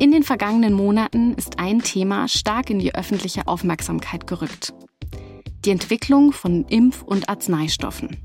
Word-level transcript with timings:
In 0.00 0.12
den 0.12 0.22
vergangenen 0.22 0.72
Monaten 0.72 1.34
ist 1.34 1.58
ein 1.58 1.82
Thema 1.82 2.26
stark 2.26 2.70
in 2.70 2.78
die 2.78 2.94
öffentliche 2.94 3.46
Aufmerksamkeit 3.46 4.26
gerückt. 4.26 4.72
Die 5.66 5.70
Entwicklung 5.70 6.32
von 6.32 6.64
Impf- 6.64 7.02
und 7.02 7.28
Arzneistoffen. 7.28 8.16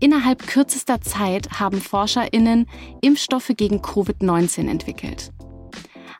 Innerhalb 0.00 0.46
kürzester 0.46 1.00
Zeit 1.00 1.58
haben 1.58 1.80
Forscherinnen 1.80 2.66
Impfstoffe 3.00 3.52
gegen 3.56 3.78
Covid-19 3.78 4.68
entwickelt. 4.68 5.32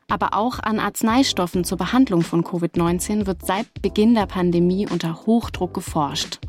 Aber 0.09 0.33
auch 0.33 0.57
an 0.57 0.79
Arzneistoffen 0.79 1.63
zur 1.63 1.77
Behandlung 1.77 2.23
von 2.23 2.43
Covid-19 2.43 3.27
wird 3.27 3.45
seit 3.45 3.67
Beginn 3.83 4.15
der 4.15 4.25
Pandemie 4.25 4.87
unter 4.89 5.27
Hochdruck 5.27 5.75
geforscht. 5.75 6.39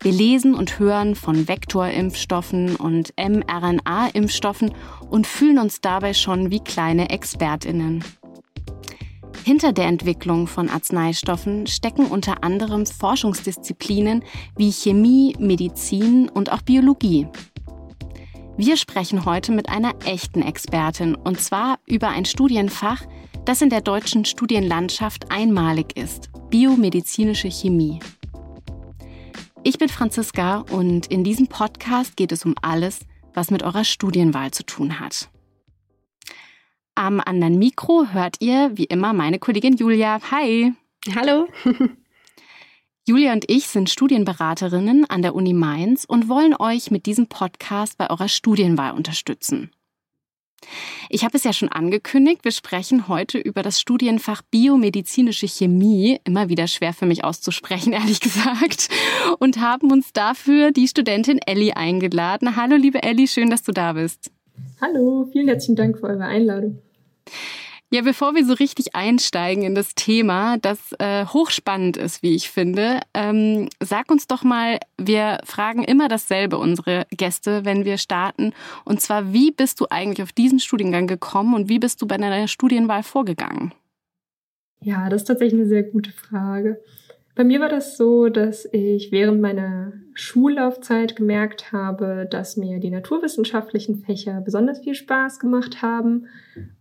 Wir 0.00 0.12
lesen 0.12 0.54
und 0.54 0.78
hören 0.78 1.14
von 1.16 1.48
Vektorimpfstoffen 1.48 2.76
und 2.76 3.12
mRNA-Impfstoffen 3.16 4.72
und 5.10 5.26
fühlen 5.26 5.58
uns 5.58 5.80
dabei 5.80 6.14
schon 6.14 6.50
wie 6.50 6.60
kleine 6.60 7.10
Expertinnen. 7.10 8.04
Hinter 9.44 9.72
der 9.72 9.86
Entwicklung 9.86 10.46
von 10.46 10.68
Arzneistoffen 10.68 11.66
stecken 11.66 12.06
unter 12.06 12.44
anderem 12.44 12.86
Forschungsdisziplinen 12.86 14.22
wie 14.56 14.70
Chemie, 14.70 15.34
Medizin 15.38 16.28
und 16.28 16.52
auch 16.52 16.62
Biologie. 16.62 17.26
Wir 18.56 18.76
sprechen 18.76 19.24
heute 19.24 19.52
mit 19.52 19.68
einer 19.68 19.94
echten 20.04 20.42
Expertin 20.42 21.14
und 21.14 21.40
zwar 21.40 21.78
über 21.86 22.08
ein 22.08 22.24
Studienfach, 22.24 23.02
das 23.44 23.62
in 23.62 23.70
der 23.70 23.80
deutschen 23.80 24.24
Studienlandschaft 24.24 25.30
einmalig 25.30 25.96
ist, 25.96 26.28
biomedizinische 26.50 27.48
Chemie. 27.48 28.00
Ich 29.68 29.76
bin 29.76 29.90
Franziska 29.90 30.64
und 30.70 31.08
in 31.08 31.24
diesem 31.24 31.46
Podcast 31.46 32.16
geht 32.16 32.32
es 32.32 32.46
um 32.46 32.54
alles, 32.62 33.00
was 33.34 33.50
mit 33.50 33.62
eurer 33.62 33.84
Studienwahl 33.84 34.50
zu 34.50 34.64
tun 34.64 34.98
hat. 34.98 35.28
Am 36.94 37.20
anderen 37.20 37.58
Mikro 37.58 38.06
hört 38.10 38.36
ihr 38.40 38.70
wie 38.78 38.84
immer 38.84 39.12
meine 39.12 39.38
Kollegin 39.38 39.76
Julia. 39.76 40.20
Hi. 40.30 40.72
Hallo. 41.14 41.48
Julia 43.06 43.34
und 43.34 43.44
ich 43.50 43.66
sind 43.66 43.90
Studienberaterinnen 43.90 45.04
an 45.04 45.20
der 45.20 45.34
Uni 45.34 45.52
Mainz 45.52 46.06
und 46.06 46.30
wollen 46.30 46.56
euch 46.58 46.90
mit 46.90 47.04
diesem 47.04 47.26
Podcast 47.26 47.98
bei 47.98 48.08
eurer 48.08 48.28
Studienwahl 48.28 48.92
unterstützen. 48.94 49.70
Ich 51.08 51.24
habe 51.24 51.36
es 51.36 51.44
ja 51.44 51.52
schon 51.52 51.68
angekündigt, 51.68 52.44
wir 52.44 52.52
sprechen 52.52 53.08
heute 53.08 53.38
über 53.38 53.62
das 53.62 53.80
Studienfach 53.80 54.42
Biomedizinische 54.42 55.48
Chemie, 55.48 56.20
immer 56.24 56.48
wieder 56.48 56.66
schwer 56.66 56.92
für 56.92 57.06
mich 57.06 57.24
auszusprechen, 57.24 57.92
ehrlich 57.94 58.20
gesagt, 58.20 58.88
und 59.38 59.60
haben 59.60 59.90
uns 59.90 60.12
dafür 60.12 60.70
die 60.70 60.88
Studentin 60.88 61.38
Elli 61.46 61.72
eingeladen. 61.72 62.56
Hallo 62.56 62.76
liebe 62.76 63.02
Elli, 63.02 63.26
schön, 63.28 63.50
dass 63.50 63.62
du 63.62 63.72
da 63.72 63.94
bist. 63.94 64.30
Hallo, 64.80 65.28
vielen 65.32 65.48
herzlichen 65.48 65.76
Dank 65.76 65.98
für 65.98 66.06
eure 66.06 66.24
Einladung. 66.24 66.78
Ja, 67.90 68.02
bevor 68.02 68.34
wir 68.34 68.44
so 68.44 68.52
richtig 68.52 68.94
einsteigen 68.94 69.62
in 69.62 69.74
das 69.74 69.94
Thema, 69.94 70.58
das 70.58 70.78
äh, 70.98 71.24
hochspannend 71.24 71.96
ist, 71.96 72.22
wie 72.22 72.34
ich 72.34 72.50
finde, 72.50 73.00
ähm, 73.14 73.70
sag 73.80 74.10
uns 74.10 74.26
doch 74.26 74.44
mal, 74.44 74.78
wir 74.98 75.38
fragen 75.44 75.84
immer 75.84 76.08
dasselbe 76.08 76.58
unsere 76.58 77.06
Gäste, 77.10 77.64
wenn 77.64 77.86
wir 77.86 77.96
starten. 77.96 78.52
Und 78.84 79.00
zwar, 79.00 79.32
wie 79.32 79.52
bist 79.52 79.80
du 79.80 79.86
eigentlich 79.88 80.22
auf 80.22 80.32
diesen 80.32 80.60
Studiengang 80.60 81.06
gekommen 81.06 81.54
und 81.54 81.70
wie 81.70 81.78
bist 81.78 82.02
du 82.02 82.06
bei 82.06 82.18
deiner 82.18 82.46
Studienwahl 82.46 83.02
vorgegangen? 83.02 83.72
Ja, 84.80 85.08
das 85.08 85.22
ist 85.22 85.28
tatsächlich 85.28 85.58
eine 85.58 85.68
sehr 85.68 85.82
gute 85.82 86.12
Frage. 86.12 86.82
Bei 87.38 87.44
mir 87.44 87.60
war 87.60 87.68
das 87.68 87.96
so, 87.96 88.28
dass 88.28 88.68
ich 88.72 89.12
während 89.12 89.40
meiner 89.40 89.92
Schullaufzeit 90.12 91.14
gemerkt 91.14 91.70
habe, 91.70 92.26
dass 92.28 92.56
mir 92.56 92.80
die 92.80 92.90
naturwissenschaftlichen 92.90 94.00
Fächer 94.00 94.40
besonders 94.40 94.80
viel 94.80 94.96
Spaß 94.96 95.38
gemacht 95.38 95.80
haben. 95.80 96.26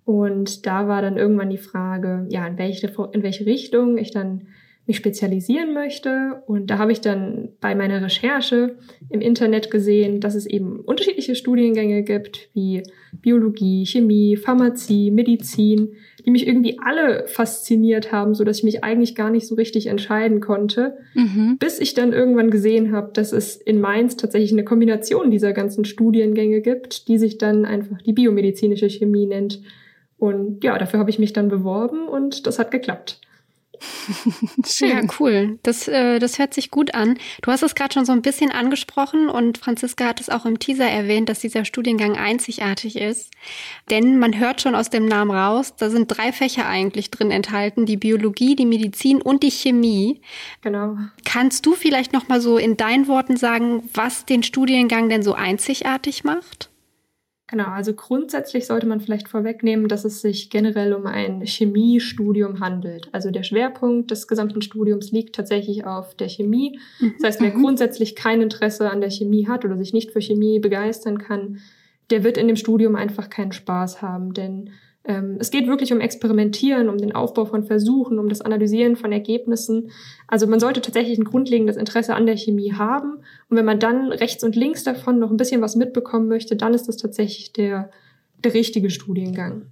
Und 0.03 0.65
da 0.65 0.87
war 0.87 1.03
dann 1.03 1.15
irgendwann 1.15 1.51
die 1.51 1.59
Frage, 1.59 2.25
ja, 2.31 2.47
in 2.47 2.57
welche, 2.57 2.91
in 3.11 3.21
welche 3.21 3.45
Richtung 3.45 3.99
ich 3.99 4.09
dann 4.09 4.47
mich 4.87 4.97
spezialisieren 4.97 5.75
möchte. 5.75 6.41
Und 6.47 6.71
da 6.71 6.79
habe 6.79 6.91
ich 6.91 7.01
dann 7.01 7.49
bei 7.61 7.75
meiner 7.75 8.01
Recherche 8.01 8.77
im 9.11 9.21
Internet 9.21 9.69
gesehen, 9.69 10.21
dass 10.21 10.33
es 10.33 10.47
eben 10.47 10.79
unterschiedliche 10.79 11.35
Studiengänge 11.35 12.01
gibt, 12.01 12.49
wie 12.55 12.81
Biologie, 13.11 13.85
Chemie, 13.85 14.37
Pharmazie, 14.37 15.11
Medizin, 15.11 15.89
die 16.27 16.31
mich 16.31 16.45
irgendwie 16.45 16.77
alle 16.83 17.25
fasziniert 17.27 18.11
haben, 18.11 18.35
so 18.35 18.43
dass 18.43 18.57
ich 18.57 18.63
mich 18.65 18.83
eigentlich 18.83 19.15
gar 19.15 19.29
nicht 19.29 19.47
so 19.47 19.55
richtig 19.55 19.87
entscheiden 19.87 20.41
konnte, 20.41 20.97
mhm. 21.13 21.55
bis 21.57 21.79
ich 21.79 21.93
dann 21.93 22.11
irgendwann 22.11 22.51
gesehen 22.51 22.91
habe, 22.91 23.11
dass 23.13 23.31
es 23.31 23.55
in 23.55 23.79
Mainz 23.79 24.17
tatsächlich 24.17 24.51
eine 24.51 24.65
Kombination 24.65 25.31
dieser 25.31 25.53
ganzen 25.53 25.85
Studiengänge 25.85 26.59
gibt, 26.59 27.07
die 27.07 27.17
sich 27.17 27.37
dann 27.37 27.63
einfach 27.63 28.01
die 28.01 28.11
biomedizinische 28.11 28.89
Chemie 28.89 29.25
nennt. 29.25 29.61
Und 30.17 30.65
ja, 30.65 30.77
dafür 30.77 30.99
habe 30.99 31.09
ich 31.09 31.17
mich 31.17 31.31
dann 31.31 31.47
beworben 31.47 32.09
und 32.09 32.45
das 32.45 32.59
hat 32.59 32.71
geklappt. 32.71 33.21
Schön. 34.65 34.89
Ja, 34.89 35.01
cool. 35.19 35.59
Das, 35.63 35.87
äh, 35.87 36.19
das 36.19 36.39
hört 36.39 36.53
sich 36.53 36.71
gut 36.71 36.93
an. 36.93 37.17
Du 37.41 37.51
hast 37.51 37.63
es 37.63 37.75
gerade 37.75 37.93
schon 37.93 38.05
so 38.05 38.11
ein 38.11 38.21
bisschen 38.21 38.51
angesprochen 38.51 39.29
und 39.29 39.57
Franziska 39.57 40.05
hat 40.05 40.21
es 40.21 40.29
auch 40.29 40.45
im 40.45 40.59
Teaser 40.59 40.89
erwähnt, 40.89 41.29
dass 41.29 41.39
dieser 41.39 41.65
Studiengang 41.65 42.17
einzigartig 42.17 42.97
ist. 42.97 43.31
Denn 43.89 44.19
man 44.19 44.37
hört 44.39 44.61
schon 44.61 44.75
aus 44.75 44.89
dem 44.89 45.05
Namen 45.05 45.31
raus, 45.31 45.73
da 45.77 45.89
sind 45.89 46.07
drei 46.07 46.31
Fächer 46.31 46.67
eigentlich 46.67 47.11
drin 47.11 47.31
enthalten, 47.31 47.85
die 47.85 47.97
Biologie, 47.97 48.55
die 48.55 48.65
Medizin 48.65 49.21
und 49.21 49.43
die 49.43 49.51
Chemie. 49.51 50.21
Genau. 50.61 50.97
Kannst 51.25 51.65
du 51.65 51.73
vielleicht 51.73 52.13
noch 52.13 52.27
mal 52.27 52.41
so 52.41 52.57
in 52.57 52.77
deinen 52.77 53.07
Worten 53.07 53.37
sagen, 53.37 53.89
was 53.93 54.25
den 54.25 54.43
Studiengang 54.43 55.09
denn 55.09 55.23
so 55.23 55.33
einzigartig 55.33 56.23
macht? 56.23 56.69
Genau, 57.49 57.67
also 57.67 57.93
grundsätzlich 57.93 58.65
sollte 58.65 58.87
man 58.87 58.99
vielleicht 58.99 59.29
vorwegnehmen, 59.29 59.87
dass 59.87 60.03
es 60.03 60.19
sich 60.19 60.49
generell 60.49 60.93
um 60.93 61.05
ein 61.05 61.41
Chemiestudium 61.45 62.59
handelt. 62.59 63.07
Also 63.13 63.31
der 63.31 63.43
Schwerpunkt 63.43 64.11
des 64.11 64.27
gesamten 64.27 64.61
Studiums 64.61 65.11
liegt 65.11 65.33
tatsächlich 65.33 65.85
auf 65.85 66.13
der 66.15 66.27
Chemie. 66.27 66.77
Das 66.99 67.23
heißt, 67.23 67.41
wer 67.41 67.55
mhm. 67.55 67.61
grundsätzlich 67.61 68.17
kein 68.17 68.41
Interesse 68.41 68.91
an 68.91 68.99
der 68.99 69.11
Chemie 69.11 69.47
hat 69.47 69.63
oder 69.63 69.77
sich 69.77 69.93
nicht 69.93 70.11
für 70.11 70.19
Chemie 70.19 70.59
begeistern 70.59 71.19
kann, 71.19 71.59
der 72.09 72.25
wird 72.25 72.37
in 72.37 72.47
dem 72.47 72.57
Studium 72.57 72.97
einfach 72.97 73.29
keinen 73.29 73.53
Spaß 73.53 74.01
haben, 74.01 74.33
denn 74.33 74.71
es 75.39 75.51
geht 75.51 75.67
wirklich 75.67 75.93
um 75.93 76.01
Experimentieren, 76.01 76.89
um 76.89 76.97
den 76.97 77.15
Aufbau 77.15 77.45
von 77.45 77.63
Versuchen, 77.63 78.19
um 78.19 78.27
das 78.27 78.41
Analysieren 78.41 78.97
von 78.97 79.11
Ergebnissen. 79.11 79.91
Also 80.27 80.47
man 80.47 80.59
sollte 80.59 80.81
tatsächlich 80.81 81.17
ein 81.17 81.23
grundlegendes 81.23 81.77
Interesse 81.77 82.13
an 82.13 82.25
der 82.25 82.35
Chemie 82.35 82.73
haben. 82.73 83.19
Und 83.49 83.57
wenn 83.57 83.65
man 83.65 83.79
dann 83.79 84.11
rechts 84.11 84.43
und 84.43 84.55
links 84.55 84.83
davon 84.83 85.19
noch 85.19 85.31
ein 85.31 85.37
bisschen 85.37 85.61
was 85.61 85.77
mitbekommen 85.77 86.27
möchte, 86.27 86.57
dann 86.57 86.73
ist 86.73 86.87
das 86.89 86.97
tatsächlich 86.97 87.53
der, 87.53 87.89
der 88.43 88.53
richtige 88.53 88.89
Studiengang. 88.89 89.71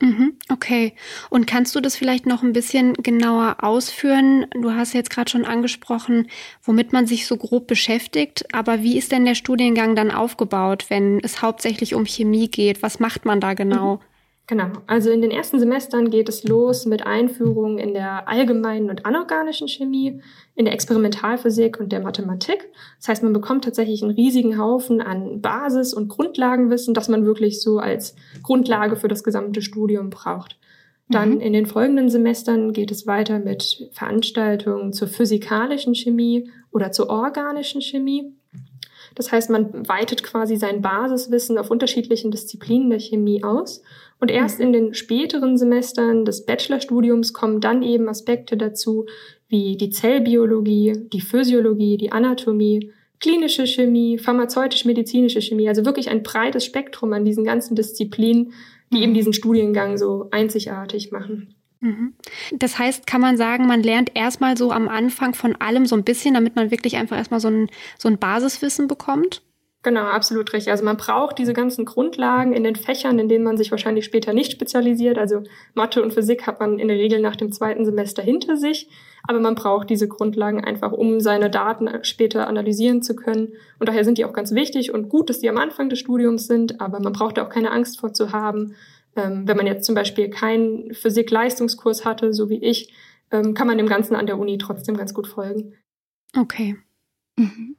Mhm, 0.00 0.36
okay. 0.48 0.92
Und 1.28 1.46
kannst 1.46 1.74
du 1.74 1.80
das 1.80 1.96
vielleicht 1.96 2.26
noch 2.26 2.44
ein 2.44 2.52
bisschen 2.52 2.92
genauer 2.94 3.56
ausführen? 3.62 4.46
Du 4.52 4.72
hast 4.72 4.92
jetzt 4.92 5.10
gerade 5.10 5.30
schon 5.30 5.44
angesprochen, 5.44 6.28
womit 6.62 6.92
man 6.92 7.06
sich 7.06 7.26
so 7.26 7.36
grob 7.36 7.66
beschäftigt. 7.66 8.44
Aber 8.52 8.82
wie 8.82 8.96
ist 8.96 9.10
denn 9.10 9.24
der 9.24 9.34
Studiengang 9.34 9.96
dann 9.96 10.12
aufgebaut, 10.12 10.86
wenn 10.88 11.18
es 11.20 11.42
hauptsächlich 11.42 11.94
um 11.94 12.04
Chemie 12.04 12.48
geht? 12.48 12.82
Was 12.82 13.00
macht 13.00 13.24
man 13.24 13.40
da 13.40 13.54
genau? 13.54 14.00
Genau. 14.48 14.70
Also 14.86 15.10
in 15.10 15.20
den 15.20 15.30
ersten 15.30 15.58
Semestern 15.58 16.08
geht 16.08 16.30
es 16.30 16.42
los 16.42 16.86
mit 16.86 17.06
Einführungen 17.06 17.76
in 17.76 17.92
der 17.92 18.26
allgemeinen 18.28 18.88
und 18.88 19.04
anorganischen 19.04 19.68
Chemie, 19.68 20.22
in 20.54 20.64
der 20.64 20.72
Experimentalphysik 20.72 21.78
und 21.78 21.92
der 21.92 22.00
Mathematik. 22.00 22.66
Das 22.96 23.08
heißt, 23.08 23.22
man 23.22 23.34
bekommt 23.34 23.64
tatsächlich 23.64 24.02
einen 24.02 24.12
riesigen 24.12 24.58
Haufen 24.58 25.02
an 25.02 25.42
Basis- 25.42 25.92
und 25.92 26.08
Grundlagenwissen, 26.08 26.94
das 26.94 27.10
man 27.10 27.26
wirklich 27.26 27.60
so 27.60 27.78
als 27.78 28.16
Grundlage 28.42 28.96
für 28.96 29.08
das 29.08 29.22
gesamte 29.22 29.60
Studium 29.60 30.08
braucht. 30.08 30.58
Dann 31.10 31.34
mhm. 31.34 31.40
in 31.40 31.52
den 31.52 31.66
folgenden 31.66 32.08
Semestern 32.08 32.72
geht 32.72 32.90
es 32.90 33.06
weiter 33.06 33.38
mit 33.40 33.90
Veranstaltungen 33.92 34.94
zur 34.94 35.08
physikalischen 35.08 35.94
Chemie 35.94 36.50
oder 36.70 36.90
zur 36.90 37.10
organischen 37.10 37.82
Chemie. 37.82 38.32
Das 39.18 39.32
heißt, 39.32 39.50
man 39.50 39.88
weitet 39.88 40.22
quasi 40.22 40.54
sein 40.54 40.80
Basiswissen 40.80 41.58
auf 41.58 41.72
unterschiedlichen 41.72 42.30
Disziplinen 42.30 42.88
der 42.88 43.00
Chemie 43.00 43.42
aus. 43.42 43.82
Und 44.20 44.30
erst 44.30 44.60
in 44.60 44.72
den 44.72 44.94
späteren 44.94 45.58
Semestern 45.58 46.24
des 46.24 46.46
Bachelorstudiums 46.46 47.32
kommen 47.32 47.60
dann 47.60 47.82
eben 47.82 48.08
Aspekte 48.08 48.56
dazu, 48.56 49.06
wie 49.48 49.76
die 49.76 49.90
Zellbiologie, 49.90 51.08
die 51.12 51.20
Physiologie, 51.20 51.96
die 51.96 52.12
Anatomie, 52.12 52.92
klinische 53.18 53.66
Chemie, 53.66 54.18
pharmazeutisch-medizinische 54.18 55.42
Chemie, 55.42 55.68
also 55.68 55.84
wirklich 55.84 56.10
ein 56.10 56.22
breites 56.22 56.64
Spektrum 56.64 57.12
an 57.12 57.24
diesen 57.24 57.42
ganzen 57.42 57.74
Disziplinen, 57.74 58.52
die 58.92 59.02
eben 59.02 59.14
diesen 59.14 59.32
Studiengang 59.32 59.98
so 59.98 60.28
einzigartig 60.30 61.10
machen. 61.10 61.56
Mhm. 61.80 62.14
Das 62.52 62.78
heißt, 62.78 63.06
kann 63.06 63.20
man 63.20 63.36
sagen, 63.36 63.66
man 63.66 63.82
lernt 63.82 64.10
erstmal 64.14 64.56
so 64.56 64.72
am 64.72 64.88
Anfang 64.88 65.34
von 65.34 65.56
allem 65.56 65.86
so 65.86 65.96
ein 65.96 66.04
bisschen, 66.04 66.34
damit 66.34 66.56
man 66.56 66.70
wirklich 66.70 66.96
einfach 66.96 67.16
erstmal 67.16 67.40
so 67.40 67.48
ein, 67.48 67.70
so 67.98 68.08
ein 68.08 68.18
Basiswissen 68.18 68.88
bekommt? 68.88 69.42
Genau, 69.84 70.02
absolut 70.02 70.52
richtig. 70.52 70.72
Also 70.72 70.84
man 70.84 70.96
braucht 70.96 71.38
diese 71.38 71.52
ganzen 71.52 71.84
Grundlagen 71.84 72.52
in 72.52 72.64
den 72.64 72.74
Fächern, 72.74 73.20
in 73.20 73.28
denen 73.28 73.44
man 73.44 73.56
sich 73.56 73.70
wahrscheinlich 73.70 74.04
später 74.04 74.32
nicht 74.32 74.50
spezialisiert. 74.50 75.18
Also 75.18 75.44
Mathe 75.74 76.02
und 76.02 76.12
Physik 76.12 76.48
hat 76.48 76.58
man 76.58 76.80
in 76.80 76.88
der 76.88 76.96
Regel 76.96 77.20
nach 77.20 77.36
dem 77.36 77.52
zweiten 77.52 77.84
Semester 77.84 78.20
hinter 78.20 78.56
sich. 78.56 78.88
Aber 79.22 79.38
man 79.38 79.54
braucht 79.54 79.88
diese 79.88 80.08
Grundlagen 80.08 80.64
einfach, 80.64 80.90
um 80.90 81.20
seine 81.20 81.48
Daten 81.48 81.88
später 82.02 82.48
analysieren 82.48 83.02
zu 83.02 83.14
können. 83.14 83.52
Und 83.78 83.88
daher 83.88 84.04
sind 84.04 84.18
die 84.18 84.24
auch 84.24 84.32
ganz 84.32 84.52
wichtig 84.52 84.92
und 84.92 85.08
gut, 85.08 85.30
dass 85.30 85.38
die 85.38 85.48
am 85.48 85.58
Anfang 85.58 85.88
des 85.88 86.00
Studiums 86.00 86.48
sind. 86.48 86.80
Aber 86.80 86.98
man 86.98 87.12
braucht 87.12 87.36
da 87.36 87.44
auch 87.46 87.50
keine 87.50 87.70
Angst 87.70 88.00
vor 88.00 88.12
zu 88.12 88.32
haben. 88.32 88.74
Ähm, 89.16 89.46
wenn 89.46 89.56
man 89.56 89.66
jetzt 89.66 89.84
zum 89.84 89.94
Beispiel 89.94 90.30
keinen 90.30 90.94
Physik-Leistungskurs 90.94 92.04
hatte, 92.04 92.32
so 92.32 92.50
wie 92.50 92.62
ich, 92.62 92.92
ähm, 93.30 93.54
kann 93.54 93.66
man 93.66 93.78
dem 93.78 93.88
Ganzen 93.88 94.14
an 94.14 94.26
der 94.26 94.38
Uni 94.38 94.58
trotzdem 94.58 94.96
ganz 94.96 95.14
gut 95.14 95.26
folgen. 95.26 95.74
Okay. 96.36 96.76
Mhm. 97.36 97.76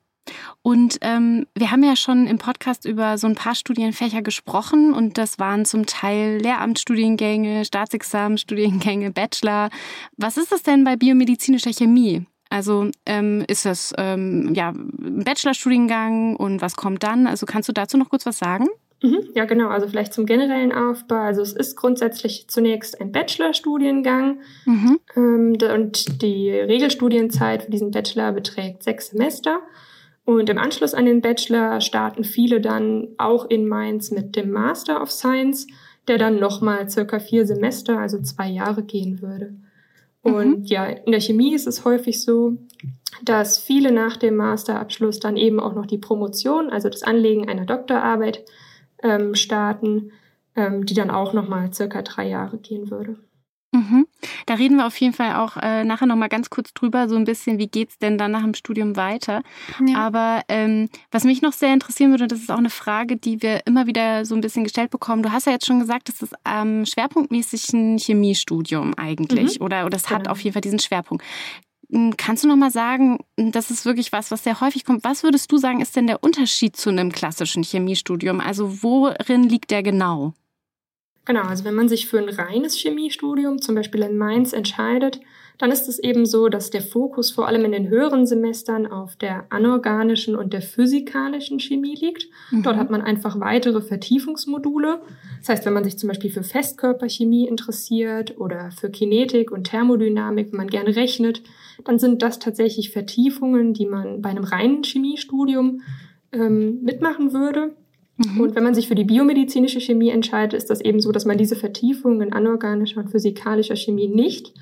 Und 0.62 0.98
ähm, 1.02 1.48
wir 1.56 1.72
haben 1.72 1.84
ja 1.84 1.96
schon 1.96 2.28
im 2.28 2.38
Podcast 2.38 2.86
über 2.86 3.18
so 3.18 3.28
ein 3.28 3.36
paar 3.36 3.56
Studienfächer 3.56 4.22
gesprochen 4.22 4.94
und 4.94 5.18
das 5.18 5.40
waren 5.40 5.66
zum 5.66 5.86
Teil 5.86 6.38
Lehramtsstudiengänge, 6.38 7.66
Staatsexamenstudiengänge, 7.66 9.12
Bachelor. 9.12 9.70
Was 10.18 10.38
ist 10.38 10.52
das 10.52 10.62
denn 10.62 10.84
bei 10.84 10.96
biomedizinischer 10.96 11.74
Chemie? 11.74 12.26
Also 12.50 12.90
ähm, 13.06 13.44
ist 13.48 13.66
das 13.66 13.94
ähm, 13.98 14.54
ja 14.54 14.70
ein 14.70 15.24
Bachelorstudiengang 15.24 16.36
und 16.36 16.62
was 16.62 16.76
kommt 16.76 17.04
dann? 17.04 17.28
Also 17.28 17.46
kannst 17.46 17.70
du 17.70 17.74
dazu 17.74 17.98
noch 17.98 18.10
kurz 18.10 18.26
was 18.26 18.40
sagen? 18.40 18.68
Mhm, 19.02 19.30
ja, 19.34 19.46
genau. 19.46 19.70
Also 19.70 19.88
vielleicht 19.88 20.14
zum 20.14 20.26
generellen 20.26 20.72
Aufbau. 20.72 21.16
Also 21.16 21.42
es 21.42 21.54
ist 21.54 21.76
grundsätzlich 21.76 22.48
zunächst 22.50 23.00
ein 23.00 23.12
Bachelorstudiengang 23.12 24.40
mhm. 24.66 25.00
ähm, 25.16 25.58
und 25.74 26.22
die 26.22 26.52
Regelstudienzeit 26.52 27.64
für 27.64 27.72
diesen 27.72 27.92
Bachelor 27.92 28.34
beträgt 28.34 28.84
sechs 28.84 29.10
Semester. 29.12 29.62
Und 30.26 30.50
im 30.50 30.58
Anschluss 30.58 30.94
an 30.94 31.06
den 31.06 31.22
Bachelor 31.22 31.82
starten 31.82 32.24
viele 32.24 32.62
dann 32.62 33.08
auch 33.18 33.50
in 33.50 33.68
Mainz 33.68 34.12
mit 34.12 34.36
dem 34.36 34.52
Master 34.52 35.02
of 35.02 35.12
Science, 35.12 35.66
der 36.08 36.18
dann 36.18 36.40
nochmal 36.40 36.90
circa 36.90 37.20
vier 37.20 37.46
Semester, 37.46 38.00
also 38.00 38.22
zwei 38.22 38.48
Jahre 38.48 38.84
gehen 38.84 39.22
würde. 39.22 39.56
Und 40.22 40.60
mhm. 40.60 40.66
ja, 40.66 40.86
in 40.86 41.12
der 41.12 41.22
Chemie 41.22 41.56
ist 41.56 41.68
es 41.68 41.86
häufig 41.86 42.22
so, 42.22 42.58
dass 43.24 43.58
viele 43.58 43.92
nach 43.92 44.18
dem 44.18 44.36
Masterabschluss 44.36 45.20
dann 45.20 45.38
eben 45.38 45.60
auch 45.60 45.74
noch 45.74 45.86
die 45.86 45.98
Promotion, 45.98 46.70
also 46.70 46.90
das 46.90 47.04
Anlegen 47.04 47.50
einer 47.50 47.66
Doktorarbeit, 47.66 48.44
ähm, 49.04 49.36
starten, 49.36 50.12
ähm, 50.56 50.86
die 50.86 50.94
dann 50.94 51.12
auch 51.12 51.34
nochmal 51.34 51.74
circa 51.74 52.02
drei 52.02 52.28
Jahre 52.28 52.58
gehen 52.58 52.90
würde. 52.92 53.18
Mhm. 53.72 54.08
Da 54.48 54.56
reden 54.56 54.78
wir 54.78 54.88
auf 54.88 55.00
jeden 55.00 55.14
Fall 55.14 55.36
auch 55.36 55.56
äh, 55.58 55.84
nachher 55.84 56.08
nochmal 56.08 56.30
ganz 56.30 56.50
kurz 56.50 56.74
drüber, 56.74 57.08
so 57.08 57.16
ein 57.16 57.24
bisschen, 57.24 57.60
wie 57.60 57.68
geht's 57.68 58.00
denn 58.00 58.18
dann 58.18 58.32
nach 58.32 58.42
dem 58.42 58.56
Studium 58.56 58.96
weiter. 58.96 59.44
Ja. 59.86 59.98
Aber 60.00 60.42
ähm, 60.48 60.90
was 61.12 61.24
mich 61.24 61.44
noch 61.44 61.54
sehr 61.54 61.72
interessieren 61.72 62.10
würde, 62.10 62.28
das 62.28 62.40
ist 62.40 62.50
auch 62.50 62.58
eine 62.58 62.72
Frage, 62.72 63.16
die 63.16 63.44
wir 63.44 63.62
immer 63.68 63.86
wieder 63.86 64.26
so 64.26 64.34
ein 64.34 64.42
bisschen 64.42 64.64
gestellt 64.64 64.90
bekommen. 64.90 65.22
Du 65.22 65.32
hast 65.32 65.46
ja 65.46 65.52
jetzt 65.52 65.68
schon 65.68 65.80
gesagt, 65.80 66.10
das 66.10 66.24
ist 66.24 66.34
ähm, 66.46 66.84
schwerpunktmäßig 66.86 67.72
ein 67.74 67.98
Chemiestudium 68.00 68.96
eigentlich. 68.96 69.60
Mhm. 69.60 69.66
Oder, 69.66 69.86
oder 69.86 69.98
es 69.98 70.08
genau. 70.08 70.20
hat 70.20 70.28
auf 70.28 70.42
jeden 70.42 70.54
Fall 70.54 70.62
diesen 70.62 70.80
Schwerpunkt. 70.80 71.24
Kannst 72.18 72.44
du 72.44 72.48
noch 72.48 72.56
mal 72.56 72.70
sagen, 72.70 73.18
das 73.36 73.72
ist 73.72 73.86
wirklich 73.86 74.12
was, 74.12 74.30
was 74.30 74.44
sehr 74.44 74.62
häufig 74.62 74.86
kommt. 74.86 75.04
Was 75.04 75.24
würdest 75.24 75.52
du 75.52 75.58
sagen, 75.58 75.82
ist 75.82 75.96
denn 75.96 76.06
der 76.06 76.24
Unterschied 76.24 76.76
zu 76.76 76.90
einem 76.90 77.12
klassischen 77.12 77.64
Chemiestudium? 77.64 78.40
Also 78.42 78.84
worin 78.84 79.44
liegt 79.44 79.72
der 79.72 79.82
genau? 79.82 80.34
Genau, 81.26 81.42
also 81.42 81.64
wenn 81.64 81.76
man 81.76 81.90
sich 81.90 82.08
für 82.08 82.20
ein 82.20 82.30
reines 82.30 82.76
Chemiestudium, 82.76 83.62
zum 83.62 83.76
Beispiel 83.76 84.02
in 84.04 84.18
Mainz, 84.18 84.54
entscheidet, 84.54 85.20
dann 85.60 85.72
ist 85.72 85.90
es 85.90 86.00
eben 86.00 86.26
so, 86.26 86.48
dass 86.48 86.70
der 86.70 86.82
Fokus 86.82 87.32
vor 87.32 87.48
allem 87.48 87.66
in 87.66 87.74
den 87.74 87.90
höheren 87.90 88.26
Semestern 88.26 88.88
auf 88.88 89.18
der 89.18 89.46
anorganischen 89.50 90.38
und 90.38 90.54
der 90.54 90.62
physikalischen 90.62 91.60
Chemie 91.60 91.96
liegt. 91.96 92.28
Mhm. 92.50 92.64
Dort 92.64 92.78
hat 92.78 92.90
man 92.90 93.02
einfach 93.02 93.42
weitere 93.42 93.82
Vertiefungsmodule. 93.82 95.02
Das 95.40 95.50
heißt, 95.50 95.66
wenn 95.66 95.74
man 95.74 95.84
sich 95.84 96.00
zum 96.00 96.08
Beispiel 96.08 96.32
für 96.32 96.44
Festkörperchemie 96.44 97.46
interessiert 97.46 98.40
oder 98.40 98.72
für 98.72 98.90
Kinetik 98.90 99.52
und 99.52 99.66
Thermodynamik, 99.66 100.54
wenn 100.54 100.58
man 100.58 100.68
gerne 100.68 100.96
rechnet, 100.96 101.44
dann 101.84 102.00
sind 102.00 102.22
das 102.22 102.40
tatsächlich 102.40 102.92
Vertiefungen, 102.92 103.74
die 103.74 103.86
man 103.86 104.22
bei 104.22 104.30
einem 104.30 104.46
reinen 104.46 104.84
Chemiestudium 104.84 105.82
ähm, 106.32 106.80
mitmachen 106.84 107.34
würde. 107.34 107.76
Mhm. 108.16 108.40
Und 108.40 108.56
wenn 108.56 108.64
man 108.64 108.76
sich 108.76 108.88
für 108.88 108.96
die 108.96 109.04
biomedizinische 109.04 109.82
Chemie 109.82 110.10
entscheidet, 110.10 110.54
ist 110.54 110.70
das 110.70 110.80
eben 110.80 111.02
so, 111.02 111.12
dass 111.12 111.26
man 111.26 111.38
diese 111.38 111.58
Vertiefungen 111.58 112.22
in 112.22 112.32
anorganischer 112.32 113.02
und 113.02 113.10
physikalischer 113.10 113.76
Chemie 113.76 114.08
nicht 114.08 114.54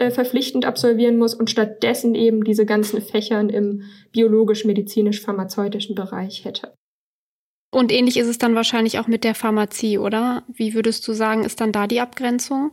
äh, 0.00 0.10
verpflichtend 0.10 0.64
absolvieren 0.64 1.18
muss 1.18 1.34
und 1.34 1.50
stattdessen 1.50 2.14
eben 2.14 2.42
diese 2.42 2.64
ganzen 2.64 3.02
Fächern 3.02 3.50
im 3.50 3.82
biologisch-medizinisch-pharmazeutischen 4.12 5.94
Bereich 5.94 6.42
hätte. 6.44 6.72
Und 7.70 7.92
ähnlich 7.92 8.16
ist 8.16 8.26
es 8.26 8.38
dann 8.38 8.54
wahrscheinlich 8.54 8.98
auch 8.98 9.06
mit 9.06 9.22
der 9.22 9.34
Pharmazie, 9.34 9.98
oder? 9.98 10.42
Wie 10.48 10.72
würdest 10.74 11.06
du 11.06 11.12
sagen, 11.12 11.44
ist 11.44 11.60
dann 11.60 11.70
da 11.70 11.86
die 11.86 12.00
Abgrenzung? 12.00 12.72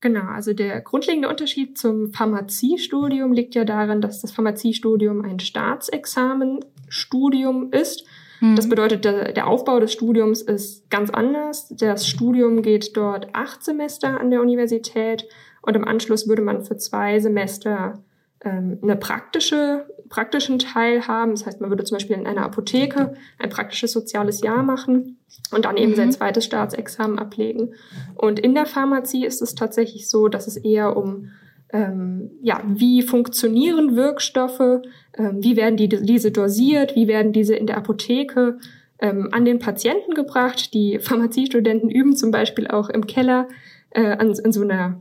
Genau, 0.00 0.26
also 0.26 0.54
der 0.54 0.80
grundlegende 0.80 1.28
Unterschied 1.28 1.76
zum 1.76 2.12
Pharmaziestudium 2.12 3.32
liegt 3.32 3.54
ja 3.54 3.64
darin, 3.64 4.00
dass 4.00 4.22
das 4.22 4.32
Pharmaziestudium 4.32 5.22
ein 5.22 5.40
Staatsexamenstudium 5.40 7.72
ist 7.72 8.06
das 8.40 8.66
mhm. 8.66 8.70
bedeutet, 8.70 9.04
der, 9.04 9.32
der 9.32 9.46
Aufbau 9.46 9.80
des 9.80 9.92
Studiums 9.92 10.40
ist 10.40 10.88
ganz 10.88 11.10
anders. 11.10 11.68
Das 11.76 12.08
Studium 12.08 12.62
geht 12.62 12.96
dort 12.96 13.28
acht 13.34 13.62
Semester 13.62 14.18
an 14.18 14.30
der 14.30 14.40
Universität 14.40 15.26
und 15.62 15.76
im 15.76 15.86
Anschluss 15.86 16.28
würde 16.28 16.42
man 16.42 16.62
für 16.62 16.76
zwei 16.76 17.18
Semester 17.20 18.02
ähm, 18.42 18.78
eine 18.82 18.96
praktische, 18.96 19.86
praktischen 20.08 20.58
Teil 20.58 21.06
haben. 21.06 21.32
Das 21.32 21.46
heißt, 21.46 21.60
man 21.60 21.70
würde 21.70 21.84
zum 21.84 21.96
Beispiel 21.96 22.16
in 22.16 22.26
einer 22.26 22.42
Apotheke 22.42 23.14
ein 23.38 23.50
praktisches 23.50 23.92
soziales 23.92 24.40
Jahr 24.40 24.62
machen 24.62 25.18
und 25.52 25.64
dann 25.66 25.76
eben 25.76 25.92
mhm. 25.92 25.96
sein 25.96 26.12
zweites 26.12 26.44
Staatsexamen 26.44 27.18
ablegen. 27.18 27.74
Und 28.14 28.38
in 28.38 28.54
der 28.54 28.66
Pharmazie 28.66 29.26
ist 29.26 29.42
es 29.42 29.54
tatsächlich 29.54 30.08
so, 30.08 30.28
dass 30.28 30.46
es 30.46 30.56
eher 30.56 30.96
um 30.96 31.30
ähm, 31.72 32.30
ja, 32.42 32.62
wie 32.66 33.02
funktionieren 33.02 33.94
Wirkstoffe, 33.94 34.82
ähm, 35.16 35.36
wie 35.40 35.56
werden 35.56 35.76
die, 35.76 35.88
diese 35.88 36.32
dosiert, 36.32 36.96
wie 36.96 37.06
werden 37.06 37.32
diese 37.32 37.54
in 37.54 37.66
der 37.66 37.76
Apotheke 37.76 38.58
ähm, 38.98 39.28
an 39.32 39.44
den 39.44 39.58
Patienten 39.58 40.14
gebracht. 40.14 40.74
Die 40.74 40.98
Pharmaziestudenten 40.98 41.88
üben 41.88 42.16
zum 42.16 42.30
Beispiel 42.30 42.66
auch 42.66 42.88
im 42.88 43.06
Keller 43.06 43.48
äh, 43.90 44.16
an, 44.16 44.34
an 44.42 44.52
so 44.52 44.62
einer 44.62 45.00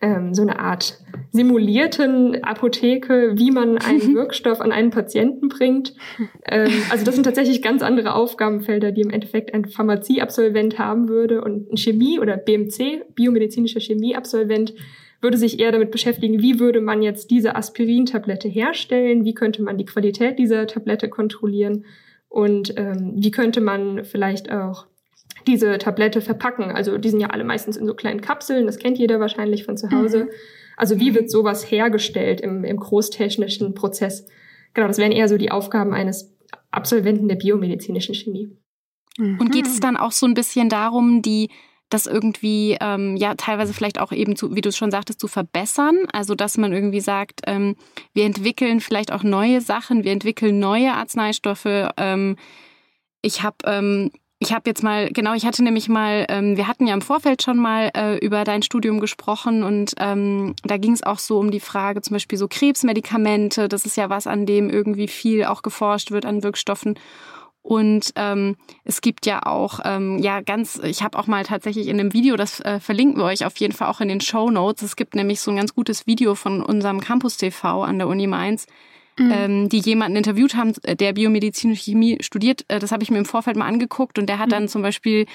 ähm, 0.00 0.34
so 0.34 0.42
eine 0.42 0.58
Art 0.58 0.98
simulierten 1.32 2.42
Apotheke, 2.42 3.32
wie 3.36 3.50
man 3.50 3.78
einen 3.78 4.14
Wirkstoff 4.14 4.60
an 4.60 4.72
einen 4.72 4.90
Patienten 4.90 5.48
bringt. 5.48 5.94
Ähm, 6.46 6.70
also 6.90 7.04
das 7.04 7.14
sind 7.14 7.24
tatsächlich 7.24 7.62
ganz 7.62 7.82
andere 7.82 8.14
Aufgabenfelder, 8.14 8.92
die 8.92 9.02
im 9.02 9.10
Endeffekt 9.10 9.52
ein 9.52 9.66
Pharmazieabsolvent 9.66 10.78
haben 10.78 11.08
würde. 11.08 11.42
Und 11.42 11.72
ein 11.72 11.76
Chemie- 11.76 12.18
oder 12.18 12.36
BMC, 12.36 13.04
biomedizinischer 13.14 13.80
Chemieabsolvent, 13.80 14.74
würde 15.20 15.36
sich 15.36 15.60
eher 15.60 15.72
damit 15.72 15.90
beschäftigen, 15.90 16.40
wie 16.40 16.58
würde 16.58 16.80
man 16.80 17.02
jetzt 17.02 17.30
diese 17.30 17.54
Aspirin-Tablette 17.54 18.48
herstellen, 18.48 19.24
wie 19.24 19.34
könnte 19.34 19.62
man 19.62 19.76
die 19.76 19.84
Qualität 19.84 20.38
dieser 20.38 20.66
Tablette 20.66 21.10
kontrollieren? 21.10 21.84
Und 22.30 22.72
ähm, 22.78 23.12
wie 23.16 23.30
könnte 23.30 23.60
man 23.60 24.04
vielleicht 24.04 24.50
auch 24.50 24.86
diese 25.46 25.78
Tablette 25.78 26.20
verpacken. 26.20 26.70
Also 26.70 26.98
die 26.98 27.10
sind 27.10 27.20
ja 27.20 27.28
alle 27.28 27.44
meistens 27.44 27.76
in 27.76 27.86
so 27.86 27.94
kleinen 27.94 28.20
Kapseln, 28.20 28.66
das 28.66 28.78
kennt 28.78 28.98
jeder 28.98 29.20
wahrscheinlich 29.20 29.64
von 29.64 29.76
zu 29.76 29.90
Hause. 29.90 30.24
Mhm. 30.24 30.30
Also 30.76 30.98
wie 30.98 31.14
wird 31.14 31.30
sowas 31.30 31.70
hergestellt 31.70 32.40
im, 32.40 32.64
im 32.64 32.78
großtechnischen 32.78 33.74
Prozess? 33.74 34.26
Genau, 34.74 34.86
das 34.86 34.98
wären 34.98 35.12
eher 35.12 35.28
so 35.28 35.36
die 35.36 35.50
Aufgaben 35.50 35.92
eines 35.92 36.32
Absolventen 36.70 37.28
der 37.28 37.36
biomedizinischen 37.36 38.14
Chemie. 38.14 38.56
Und 39.18 39.52
geht 39.52 39.66
es 39.66 39.80
dann 39.80 39.96
auch 39.96 40.12
so 40.12 40.24
ein 40.24 40.34
bisschen 40.34 40.68
darum, 40.68 41.20
die 41.20 41.50
das 41.90 42.06
irgendwie 42.06 42.78
ähm, 42.80 43.16
ja 43.16 43.34
teilweise 43.34 43.74
vielleicht 43.74 44.00
auch 44.00 44.12
eben 44.12 44.36
zu, 44.36 44.54
wie 44.54 44.60
du 44.60 44.68
es 44.68 44.76
schon 44.76 44.92
sagtest, 44.92 45.20
zu 45.20 45.26
verbessern. 45.28 45.98
Also 46.12 46.34
dass 46.34 46.56
man 46.56 46.72
irgendwie 46.72 47.00
sagt, 47.00 47.42
ähm, 47.46 47.76
wir 48.14 48.24
entwickeln 48.24 48.80
vielleicht 48.80 49.12
auch 49.12 49.24
neue 49.24 49.60
Sachen, 49.60 50.04
wir 50.04 50.12
entwickeln 50.12 50.60
neue 50.60 50.94
Arzneistoffe. 50.94 51.90
Ähm, 51.96 52.36
ich 53.22 53.42
habe 53.42 53.56
ähm, 53.64 54.10
ich 54.42 54.54
habe 54.54 54.70
jetzt 54.70 54.82
mal, 54.82 55.10
genau, 55.10 55.34
ich 55.34 55.44
hatte 55.44 55.62
nämlich 55.62 55.90
mal, 55.90 56.24
ähm, 56.30 56.56
wir 56.56 56.66
hatten 56.66 56.86
ja 56.86 56.94
im 56.94 57.02
Vorfeld 57.02 57.42
schon 57.42 57.58
mal 57.58 57.90
äh, 57.94 58.16
über 58.24 58.44
dein 58.44 58.62
Studium 58.62 58.98
gesprochen 58.98 59.62
und 59.62 59.92
ähm, 59.98 60.54
da 60.64 60.78
ging 60.78 60.92
es 60.92 61.02
auch 61.02 61.18
so 61.18 61.38
um 61.38 61.50
die 61.50 61.60
Frage, 61.60 62.00
zum 62.00 62.14
Beispiel 62.14 62.38
so 62.38 62.48
Krebsmedikamente, 62.48 63.68
das 63.68 63.84
ist 63.84 63.98
ja 63.98 64.08
was, 64.08 64.26
an 64.26 64.46
dem 64.46 64.70
irgendwie 64.70 65.08
viel 65.08 65.44
auch 65.44 65.60
geforscht 65.60 66.10
wird 66.10 66.24
an 66.24 66.42
Wirkstoffen. 66.42 66.98
Und 67.60 68.12
ähm, 68.16 68.56
es 68.84 69.02
gibt 69.02 69.26
ja 69.26 69.44
auch, 69.44 69.80
ähm, 69.84 70.18
ja, 70.18 70.40
ganz, 70.40 70.80
ich 70.82 71.02
habe 71.02 71.18
auch 71.18 71.26
mal 71.26 71.44
tatsächlich 71.44 71.88
in 71.88 72.00
einem 72.00 72.14
Video, 72.14 72.36
das 72.36 72.60
äh, 72.60 72.80
verlinken 72.80 73.18
wir 73.18 73.26
euch 73.26 73.44
auf 73.44 73.58
jeden 73.58 73.74
Fall 73.74 73.88
auch 73.88 74.00
in 74.00 74.08
den 74.08 74.22
Show 74.22 74.50
Notes. 74.50 74.82
Es 74.82 74.96
gibt 74.96 75.14
nämlich 75.14 75.42
so 75.42 75.50
ein 75.50 75.58
ganz 75.58 75.74
gutes 75.74 76.06
Video 76.06 76.34
von 76.34 76.62
unserem 76.62 77.02
Campus 77.02 77.36
TV 77.36 77.82
an 77.82 77.98
der 77.98 78.08
Uni 78.08 78.26
Mainz, 78.26 78.66
mhm. 79.20 79.32
ähm, 79.32 79.68
die 79.68 79.80
jemanden 79.80 80.16
interviewt 80.16 80.54
haben, 80.54 80.72
äh, 80.82 80.96
der 80.96 81.12
biomedizinische 81.12 81.90
Chemie 81.90 82.18
studiert. 82.20 82.64
Äh, 82.68 82.78
das 82.78 82.92
habe 82.92 83.02
ich 83.02 83.10
mir 83.10 83.18
im 83.18 83.24
Vorfeld 83.24 83.56
mal 83.56 83.66
angeguckt 83.66 84.18
und 84.18 84.26
der 84.26 84.38
hat 84.38 84.46
mhm. 84.46 84.50
dann 84.50 84.68
zum 84.68 84.82
Beispiel 84.82 85.26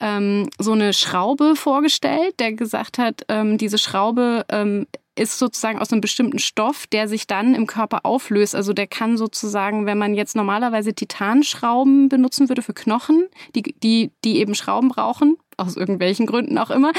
ähm, 0.00 0.48
so 0.58 0.72
eine 0.72 0.92
Schraube 0.92 1.54
vorgestellt, 1.56 2.34
der 2.40 2.52
gesagt 2.52 2.98
hat, 2.98 3.24
ähm, 3.28 3.58
diese 3.58 3.78
Schraube 3.78 4.44
ähm, 4.48 4.86
ist 5.16 5.38
sozusagen 5.38 5.78
aus 5.78 5.92
einem 5.92 6.00
bestimmten 6.00 6.38
Stoff, 6.38 6.86
der 6.86 7.08
sich 7.08 7.26
dann 7.26 7.54
im 7.54 7.66
Körper 7.66 8.00
auflöst. 8.04 8.54
Also 8.54 8.72
der 8.72 8.86
kann 8.86 9.16
sozusagen, 9.16 9.86
wenn 9.86 9.98
man 9.98 10.14
jetzt 10.14 10.34
normalerweise 10.34 10.94
Titanschrauben 10.94 12.08
benutzen 12.08 12.48
würde 12.48 12.62
für 12.62 12.74
Knochen, 12.74 13.28
die, 13.54 13.62
die, 13.62 14.10
die 14.24 14.38
eben 14.38 14.54
Schrauben 14.54 14.88
brauchen, 14.88 15.36
aus 15.56 15.76
irgendwelchen 15.76 16.26
Gründen 16.26 16.58
auch 16.58 16.70
immer. 16.70 16.92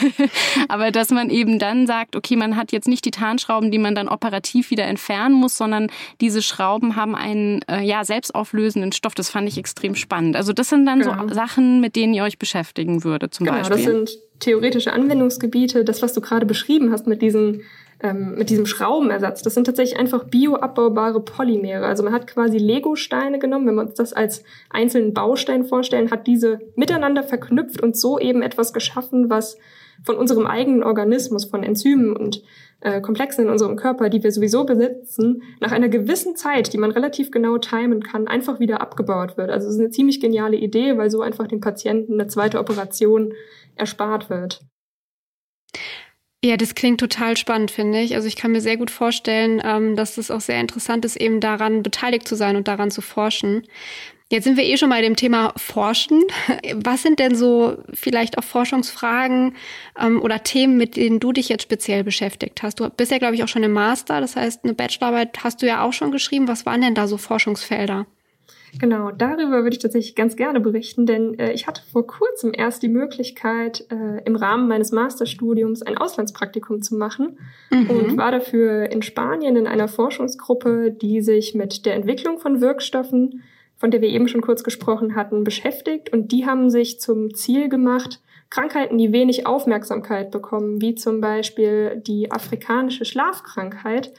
Aber 0.68 0.90
dass 0.90 1.10
man 1.10 1.30
eben 1.30 1.58
dann 1.58 1.86
sagt, 1.86 2.14
okay, 2.14 2.36
man 2.36 2.56
hat 2.56 2.72
jetzt 2.72 2.88
nicht 2.88 3.04
die 3.04 3.10
Tarnschrauben, 3.10 3.70
die 3.70 3.78
man 3.78 3.94
dann 3.94 4.08
operativ 4.08 4.70
wieder 4.70 4.84
entfernen 4.84 5.34
muss, 5.34 5.56
sondern 5.56 5.90
diese 6.20 6.42
Schrauben 6.42 6.96
haben 6.96 7.14
einen 7.14 7.62
äh, 7.68 7.80
ja 7.80 8.04
selbstauflösenden 8.04 8.92
Stoff. 8.92 9.14
Das 9.14 9.30
fand 9.30 9.48
ich 9.48 9.56
extrem 9.56 9.94
spannend. 9.94 10.36
Also 10.36 10.52
das 10.52 10.68
sind 10.68 10.84
dann 10.84 11.00
genau. 11.00 11.28
so 11.28 11.34
Sachen, 11.34 11.80
mit 11.80 11.96
denen 11.96 12.12
ihr 12.12 12.24
euch 12.24 12.38
beschäftigen 12.38 13.04
würdet 13.04 13.32
zum 13.32 13.46
genau, 13.46 13.58
Beispiel. 13.58 13.76
Das 13.76 14.10
sind 14.10 14.25
theoretische 14.40 14.92
Anwendungsgebiete. 14.92 15.84
Das, 15.84 16.02
was 16.02 16.12
du 16.12 16.20
gerade 16.20 16.46
beschrieben 16.46 16.92
hast 16.92 17.06
mit 17.06 17.22
diesen 17.22 17.62
ähm, 18.02 18.34
mit 18.36 18.50
diesem 18.50 18.66
Schraubenersatz. 18.66 19.42
Das 19.42 19.54
sind 19.54 19.64
tatsächlich 19.64 19.98
einfach 19.98 20.24
bioabbaubare 20.24 21.20
Polymere. 21.20 21.86
Also 21.86 22.02
man 22.02 22.12
hat 22.12 22.26
quasi 22.26 22.58
Lego-Steine 22.58 23.38
genommen, 23.38 23.66
wenn 23.66 23.74
wir 23.74 23.82
uns 23.82 23.94
das 23.94 24.12
als 24.12 24.44
einzelnen 24.68 25.14
Baustein 25.14 25.64
vorstellen, 25.64 26.10
hat 26.10 26.26
diese 26.26 26.60
miteinander 26.74 27.22
verknüpft 27.22 27.82
und 27.82 27.96
so 27.96 28.18
eben 28.18 28.42
etwas 28.42 28.72
geschaffen, 28.72 29.30
was 29.30 29.56
von 30.04 30.16
unserem 30.16 30.46
eigenen 30.46 30.82
Organismus, 30.82 31.46
von 31.46 31.62
Enzymen 31.62 32.14
und 32.14 32.42
äh, 32.80 33.00
Komplexen 33.00 33.44
in 33.44 33.50
unserem 33.50 33.76
Körper, 33.76 34.08
die 34.08 34.22
wir 34.22 34.30
sowieso 34.32 34.64
besitzen, 34.64 35.42
nach 35.60 35.72
einer 35.72 35.88
gewissen 35.88 36.36
Zeit, 36.36 36.72
die 36.72 36.78
man 36.78 36.90
relativ 36.90 37.30
genau 37.30 37.58
timen 37.58 38.02
kann, 38.02 38.28
einfach 38.28 38.60
wieder 38.60 38.80
abgebaut 38.80 39.36
wird. 39.36 39.50
Also 39.50 39.68
es 39.68 39.74
ist 39.74 39.80
eine 39.80 39.90
ziemlich 39.90 40.20
geniale 40.20 40.56
Idee, 40.56 40.96
weil 40.98 41.10
so 41.10 41.22
einfach 41.22 41.46
den 41.48 41.60
Patienten 41.60 42.14
eine 42.14 42.28
zweite 42.28 42.58
Operation 42.58 43.32
erspart 43.74 44.30
wird. 44.30 44.60
Ja, 46.44 46.56
das 46.56 46.74
klingt 46.74 47.00
total 47.00 47.36
spannend, 47.36 47.70
finde 47.70 48.00
ich. 48.00 48.14
Also 48.14 48.28
ich 48.28 48.36
kann 48.36 48.52
mir 48.52 48.60
sehr 48.60 48.76
gut 48.76 48.90
vorstellen, 48.90 49.60
ähm, 49.64 49.96
dass 49.96 50.16
es 50.16 50.30
auch 50.30 50.40
sehr 50.40 50.60
interessant 50.60 51.04
ist, 51.04 51.16
eben 51.16 51.40
daran 51.40 51.82
beteiligt 51.82 52.28
zu 52.28 52.36
sein 52.36 52.56
und 52.56 52.68
daran 52.68 52.90
zu 52.90 53.00
forschen. 53.00 53.66
Jetzt 54.28 54.42
sind 54.42 54.56
wir 54.56 54.64
eh 54.64 54.76
schon 54.76 54.90
bei 54.90 55.02
dem 55.02 55.14
Thema 55.14 55.52
Forschen. 55.56 56.24
Was 56.74 57.02
sind 57.02 57.20
denn 57.20 57.36
so 57.36 57.76
vielleicht 57.94 58.38
auch 58.38 58.44
Forschungsfragen 58.44 59.54
ähm, 60.00 60.20
oder 60.20 60.42
Themen, 60.42 60.76
mit 60.76 60.96
denen 60.96 61.20
du 61.20 61.32
dich 61.32 61.48
jetzt 61.48 61.62
speziell 61.62 62.02
beschäftigt 62.02 62.62
hast? 62.64 62.80
Du 62.80 62.90
bist 62.90 63.12
ja, 63.12 63.18
glaube 63.18 63.36
ich, 63.36 63.44
auch 63.44 63.48
schon 63.48 63.62
im 63.62 63.72
Master, 63.72 64.20
das 64.20 64.34
heißt, 64.34 64.64
eine 64.64 64.74
Bachelorarbeit 64.74 65.44
hast 65.44 65.62
du 65.62 65.66
ja 65.66 65.84
auch 65.84 65.92
schon 65.92 66.10
geschrieben. 66.10 66.48
Was 66.48 66.66
waren 66.66 66.80
denn 66.80 66.96
da 66.96 67.06
so 67.06 67.18
Forschungsfelder? 67.18 68.06
Genau, 68.80 69.10
darüber 69.10 69.62
würde 69.62 69.76
ich 69.76 69.78
tatsächlich 69.78 70.16
ganz 70.16 70.36
gerne 70.36 70.60
berichten, 70.60 71.06
denn 71.06 71.38
äh, 71.38 71.52
ich 71.52 71.68
hatte 71.68 71.82
vor 71.90 72.06
kurzem 72.06 72.52
erst 72.54 72.82
die 72.82 72.88
Möglichkeit, 72.88 73.86
äh, 73.90 74.22
im 74.24 74.36
Rahmen 74.36 74.68
meines 74.68 74.90
Masterstudiums 74.90 75.82
ein 75.82 75.96
Auslandspraktikum 75.96 76.82
zu 76.82 76.96
machen 76.96 77.38
mhm. 77.70 77.90
und 77.90 78.16
war 78.16 78.32
dafür 78.32 78.90
in 78.90 79.02
Spanien 79.02 79.56
in 79.56 79.66
einer 79.66 79.88
Forschungsgruppe, 79.88 80.90
die 80.90 81.22
sich 81.22 81.54
mit 81.54 81.86
der 81.86 81.94
Entwicklung 81.94 82.38
von 82.38 82.60
Wirkstoffen, 82.60 83.44
von 83.76 83.90
der 83.90 84.00
wir 84.00 84.08
eben 84.08 84.28
schon 84.28 84.40
kurz 84.40 84.64
gesprochen 84.64 85.16
hatten, 85.16 85.44
beschäftigt. 85.44 86.12
Und 86.12 86.32
die 86.32 86.46
haben 86.46 86.70
sich 86.70 87.00
zum 87.00 87.34
Ziel 87.34 87.68
gemacht, 87.68 88.20
Krankheiten, 88.48 88.96
die 88.96 89.12
wenig 89.12 89.46
Aufmerksamkeit 89.46 90.30
bekommen, 90.30 90.80
wie 90.80 90.94
zum 90.94 91.20
Beispiel 91.20 92.02
die 92.06 92.30
afrikanische 92.30 93.04
Schlafkrankheit, 93.04 94.12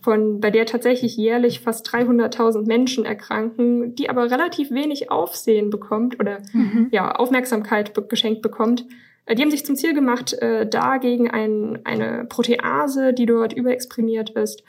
von, 0.00 0.40
bei 0.40 0.50
der 0.50 0.66
tatsächlich 0.66 1.16
jährlich 1.16 1.60
fast 1.60 1.88
300.000 1.88 2.66
Menschen 2.66 3.04
erkranken, 3.04 3.94
die 3.94 4.08
aber 4.08 4.30
relativ 4.30 4.70
wenig 4.70 5.10
Aufsehen 5.10 5.70
bekommt 5.70 6.20
oder 6.20 6.38
mhm. 6.52 6.88
ja, 6.92 7.12
Aufmerksamkeit 7.12 7.94
be 7.94 8.02
geschenkt 8.02 8.42
bekommt. 8.42 8.84
Äh, 9.26 9.34
die 9.34 9.42
haben 9.42 9.50
sich 9.50 9.66
zum 9.66 9.76
Ziel 9.76 9.94
gemacht, 9.94 10.34
äh, 10.34 10.68
dagegen 10.68 11.30
ein, 11.30 11.80
eine 11.84 12.26
Protease, 12.28 13.12
die 13.12 13.26
dort 13.26 13.52
überexprimiert 13.52 14.30
ist, 14.30 14.62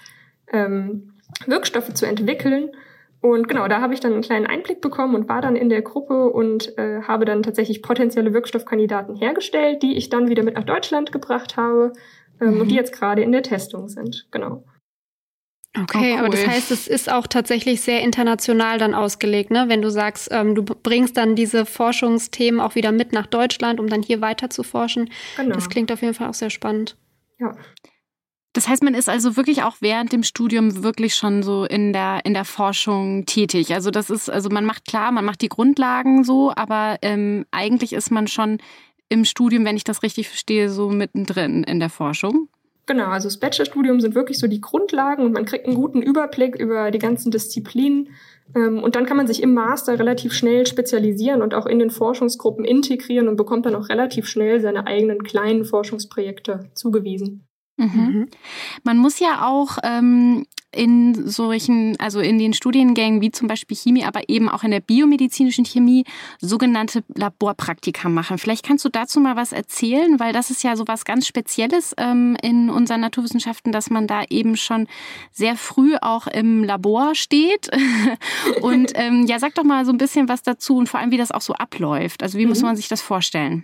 ähm, 0.52 1.14
Wirkstoffe 1.46 1.94
zu 1.94 2.08
entwickeln. 2.08 2.72
Und 3.22 3.50
genau, 3.50 3.68
da 3.68 3.82
habe 3.82 3.94
ich 3.94 4.00
dann 4.00 4.14
einen 4.14 4.22
kleinen 4.22 4.46
Einblick 4.46 4.80
bekommen 4.80 5.14
und 5.14 5.28
war 5.28 5.42
dann 5.42 5.56
in 5.56 5.70
der 5.70 5.82
Gruppe 5.82 6.30
und 6.30 6.78
äh, 6.78 7.02
habe 7.02 7.26
dann 7.26 7.44
tatsächlich 7.44 7.82
potenzielle 7.82 8.34
Wirkstoffkandidaten 8.34 9.16
hergestellt, 9.16 9.84
die 9.84 9.98
ich 9.98 10.10
dann 10.10 10.30
wieder 10.30 10.44
mit 10.44 10.56
nach 10.56 10.64
Deutschland 10.64 11.12
gebracht 11.12 11.58
habe 11.58 11.92
ähm, 12.40 12.56
mhm. 12.56 12.62
und 12.62 12.68
die 12.70 12.76
jetzt 12.76 12.94
gerade 12.94 13.22
in 13.22 13.34
der 13.34 13.44
Testung 13.44 13.90
sind. 13.90 14.28
Genau. 14.32 14.64
Okay, 15.78 16.14
oh, 16.14 16.14
cool. 16.14 16.20
aber 16.20 16.30
das 16.30 16.48
heißt, 16.48 16.72
es 16.72 16.88
ist 16.88 17.12
auch 17.12 17.28
tatsächlich 17.28 17.82
sehr 17.82 18.02
international 18.02 18.80
dann 18.80 18.96
ausgelegt, 18.96 19.52
ne? 19.52 19.66
Wenn 19.68 19.84
du 19.84 19.92
sagst, 19.92 20.30
ähm, 20.32 20.56
du 20.56 20.64
bringst 20.64 21.16
dann 21.16 21.36
diese 21.36 21.66
Forschungsthemen 21.66 22.60
auch 22.60 22.74
wieder 22.74 22.92
mit 22.92 23.14
nach 23.14 23.28
Deutschland, 23.28 23.80
um 23.80 23.88
dann 23.88 24.02
hier 24.02 24.20
weiter 24.20 24.50
zu 24.50 24.64
forschen. 24.64 25.12
Genau. 25.38 25.54
Das 25.54 25.70
klingt 25.70 25.92
auf 25.92 26.02
jeden 26.02 26.16
Fall 26.16 26.30
auch 26.30 26.34
sehr 26.34 26.50
spannend. 26.50 26.98
Ja. 27.38 27.56
Das 28.60 28.68
heißt, 28.68 28.84
man 28.84 28.94
ist 28.94 29.08
also 29.08 29.38
wirklich 29.38 29.64
auch 29.64 29.78
während 29.80 30.12
dem 30.12 30.22
Studium 30.22 30.84
wirklich 30.84 31.16
schon 31.16 31.44
so 31.44 31.64
in 31.64 31.94
der 31.94 32.20
in 32.26 32.34
der 32.34 32.44
Forschung 32.44 33.26
tätig. 33.26 33.74
Also 33.74 33.90
das 33.90 34.10
ist, 34.10 34.30
also 34.30 34.50
man 34.50 34.66
macht 34.66 34.84
klar, 34.84 35.14
man 35.14 35.24
macht 35.24 35.42
die 35.42 35.48
Grundlagen 35.48 36.26
so, 36.26 36.52
aber 36.54 36.98
ähm, 37.02 37.46
eigentlich 37.52 37.94
ist 37.94 38.12
man 38.12 38.28
schon 38.28 38.58
im 39.08 39.24
Studium, 39.24 39.64
wenn 39.64 39.78
ich 39.78 39.86
das 39.86 40.04
richtig 40.04 40.28
verstehe, 40.28 40.70
so 40.70 40.90
mittendrin 40.90 41.64
in 41.64 41.80
der 41.80 41.90
Forschung. 41.90 42.50
Genau, 42.86 43.06
also 43.06 43.30
das 43.30 43.40
Bachelorstudium 43.40 44.02
sind 44.02 44.14
wirklich 44.14 44.38
so 44.38 44.48
die 44.48 44.60
Grundlagen 44.60 45.24
und 45.24 45.32
man 45.32 45.46
kriegt 45.46 45.66
einen 45.66 45.76
guten 45.78 46.02
Überblick 46.02 46.56
über 46.56 46.92
die 46.92 47.00
ganzen 47.00 47.32
Disziplinen. 47.32 48.10
Ähm, 48.54 48.84
und 48.84 48.98
dann 48.98 49.06
kann 49.06 49.16
man 49.16 49.28
sich 49.28 49.42
im 49.42 49.54
Master 49.54 49.98
relativ 49.98 50.34
schnell 50.34 50.68
spezialisieren 50.68 51.42
und 51.42 51.54
auch 51.54 51.66
in 51.66 51.80
den 51.80 51.92
Forschungsgruppen 51.92 52.66
integrieren 52.66 53.30
und 53.30 53.38
bekommt 53.38 53.66
dann 53.66 53.76
auch 53.76 53.88
relativ 53.88 54.28
schnell 54.28 54.60
seine 54.60 54.86
eigenen 54.86 55.24
kleinen 55.24 55.64
Forschungsprojekte 55.64 56.72
zugewiesen. 56.74 57.46
Mhm. 57.80 58.02
mhm. 58.02 58.28
Man 58.84 58.98
muss 58.98 59.20
ja 59.20 59.48
auch 59.48 59.78
ähm, 59.84 60.46
in 60.72 61.28
solchen, 61.28 62.00
also 62.00 62.20
in 62.20 62.38
den 62.38 62.54
Studiengängen 62.54 63.22
wie 63.22 63.32
zum 63.32 63.48
Beispiel 63.48 63.76
Chemie, 63.76 64.04
aber 64.04 64.30
eben 64.30 64.50
auch 64.50 64.64
in 64.64 64.70
der 64.70 64.82
biomedizinischen 64.82 65.66
Chemie 65.66 66.04
sogenannte 66.40 67.04
Laborpraktika 67.16 68.08
machen. 68.08 68.38
Vielleicht 68.38 68.66
kannst 68.66 68.86
du 68.86 68.90
dazu 68.90 69.20
mal 69.20 69.36
was 69.36 69.52
erzählen, 69.52 70.20
weil 70.20 70.32
das 70.32 70.52
ist 70.52 70.64
ja 70.64 70.76
so 70.76 70.88
was 70.88 71.06
ganz 71.06 71.26
Spezielles 71.26 71.96
ähm, 71.98 72.38
in 72.44 72.70
unseren 72.70 73.02
Naturwissenschaften, 73.02 73.72
dass 73.72 73.90
man 73.90 74.06
da 74.06 74.24
eben 74.30 74.58
schon 74.58 74.88
sehr 75.32 75.56
früh 75.56 75.96
auch 76.02 76.28
im 76.28 76.64
Labor 76.64 77.16
steht. 77.16 77.70
und 78.62 78.92
ähm, 78.96 79.26
ja, 79.26 79.40
sag 79.40 79.56
doch 79.56 79.64
mal 79.64 79.86
so 79.86 79.92
ein 79.92 79.98
bisschen 79.98 80.30
was 80.30 80.44
dazu 80.44 80.78
und 80.78 80.88
vor 80.88 81.00
allem, 81.00 81.12
wie 81.12 81.18
das 81.18 81.32
auch 81.32 81.42
so 81.42 81.54
abläuft. 81.54 82.22
Also 82.22 82.38
wie 82.38 82.44
mhm. 82.44 82.50
muss 82.50 82.62
man 82.62 82.76
sich 82.76 82.90
das 82.90 83.02
vorstellen? 83.02 83.64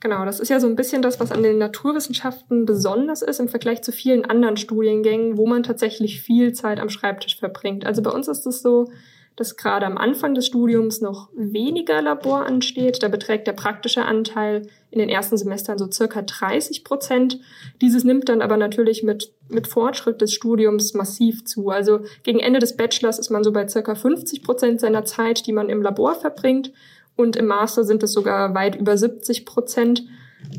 Genau, 0.00 0.24
das 0.24 0.40
ist 0.40 0.50
ja 0.50 0.60
so 0.60 0.66
ein 0.66 0.76
bisschen 0.76 1.00
das, 1.00 1.20
was 1.20 1.32
an 1.32 1.42
den 1.42 1.58
Naturwissenschaften 1.58 2.66
besonders 2.66 3.22
ist 3.22 3.40
im 3.40 3.48
Vergleich 3.48 3.82
zu 3.82 3.92
vielen 3.92 4.24
anderen 4.24 4.56
Studiengängen, 4.56 5.38
wo 5.38 5.46
man 5.46 5.62
tatsächlich 5.62 6.20
viel 6.20 6.52
Zeit 6.52 6.80
am 6.80 6.90
Schreibtisch 6.90 7.38
verbringt. 7.38 7.86
Also 7.86 8.02
bei 8.02 8.10
uns 8.10 8.28
ist 8.28 8.46
es 8.46 8.60
so, 8.60 8.88
dass 9.36 9.56
gerade 9.56 9.84
am 9.84 9.98
Anfang 9.98 10.34
des 10.34 10.46
Studiums 10.46 11.02
noch 11.02 11.28
weniger 11.36 12.00
Labor 12.00 12.46
ansteht. 12.46 13.02
Da 13.02 13.08
beträgt 13.08 13.46
der 13.46 13.52
praktische 13.52 14.04
Anteil 14.04 14.66
in 14.90 14.98
den 14.98 15.10
ersten 15.10 15.36
Semestern 15.36 15.76
so 15.76 15.90
circa 15.90 16.22
30 16.22 16.84
Prozent. 16.84 17.38
Dieses 17.82 18.02
nimmt 18.02 18.30
dann 18.30 18.40
aber 18.40 18.56
natürlich 18.56 19.02
mit, 19.02 19.34
mit 19.48 19.66
Fortschritt 19.66 20.22
des 20.22 20.32
Studiums 20.32 20.94
massiv 20.94 21.44
zu. 21.44 21.68
Also 21.68 22.00
gegen 22.22 22.40
Ende 22.40 22.60
des 22.60 22.76
Bachelors 22.76 23.18
ist 23.18 23.30
man 23.30 23.44
so 23.44 23.52
bei 23.52 23.68
circa 23.68 23.94
50 23.94 24.42
Prozent 24.42 24.80
seiner 24.80 25.04
Zeit, 25.04 25.46
die 25.46 25.52
man 25.52 25.68
im 25.68 25.82
Labor 25.82 26.14
verbringt. 26.14 26.72
Und 27.16 27.36
im 27.36 27.46
Master 27.46 27.84
sind 27.84 28.02
es 28.02 28.12
sogar 28.12 28.54
weit 28.54 28.76
über 28.76 28.96
70 28.96 29.46
Prozent. 29.46 30.04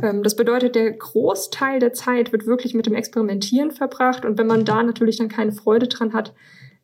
Ähm, 0.01 0.23
das 0.23 0.35
bedeutet, 0.35 0.75
der 0.75 0.91
Großteil 0.91 1.79
der 1.79 1.93
Zeit 1.93 2.31
wird 2.31 2.45
wirklich 2.45 2.73
mit 2.73 2.85
dem 2.85 2.95
Experimentieren 2.95 3.71
verbracht. 3.71 4.25
Und 4.25 4.37
wenn 4.37 4.47
man 4.47 4.65
da 4.65 4.83
natürlich 4.83 5.17
dann 5.17 5.29
keine 5.29 5.51
Freude 5.51 5.87
dran 5.87 6.13
hat, 6.13 6.33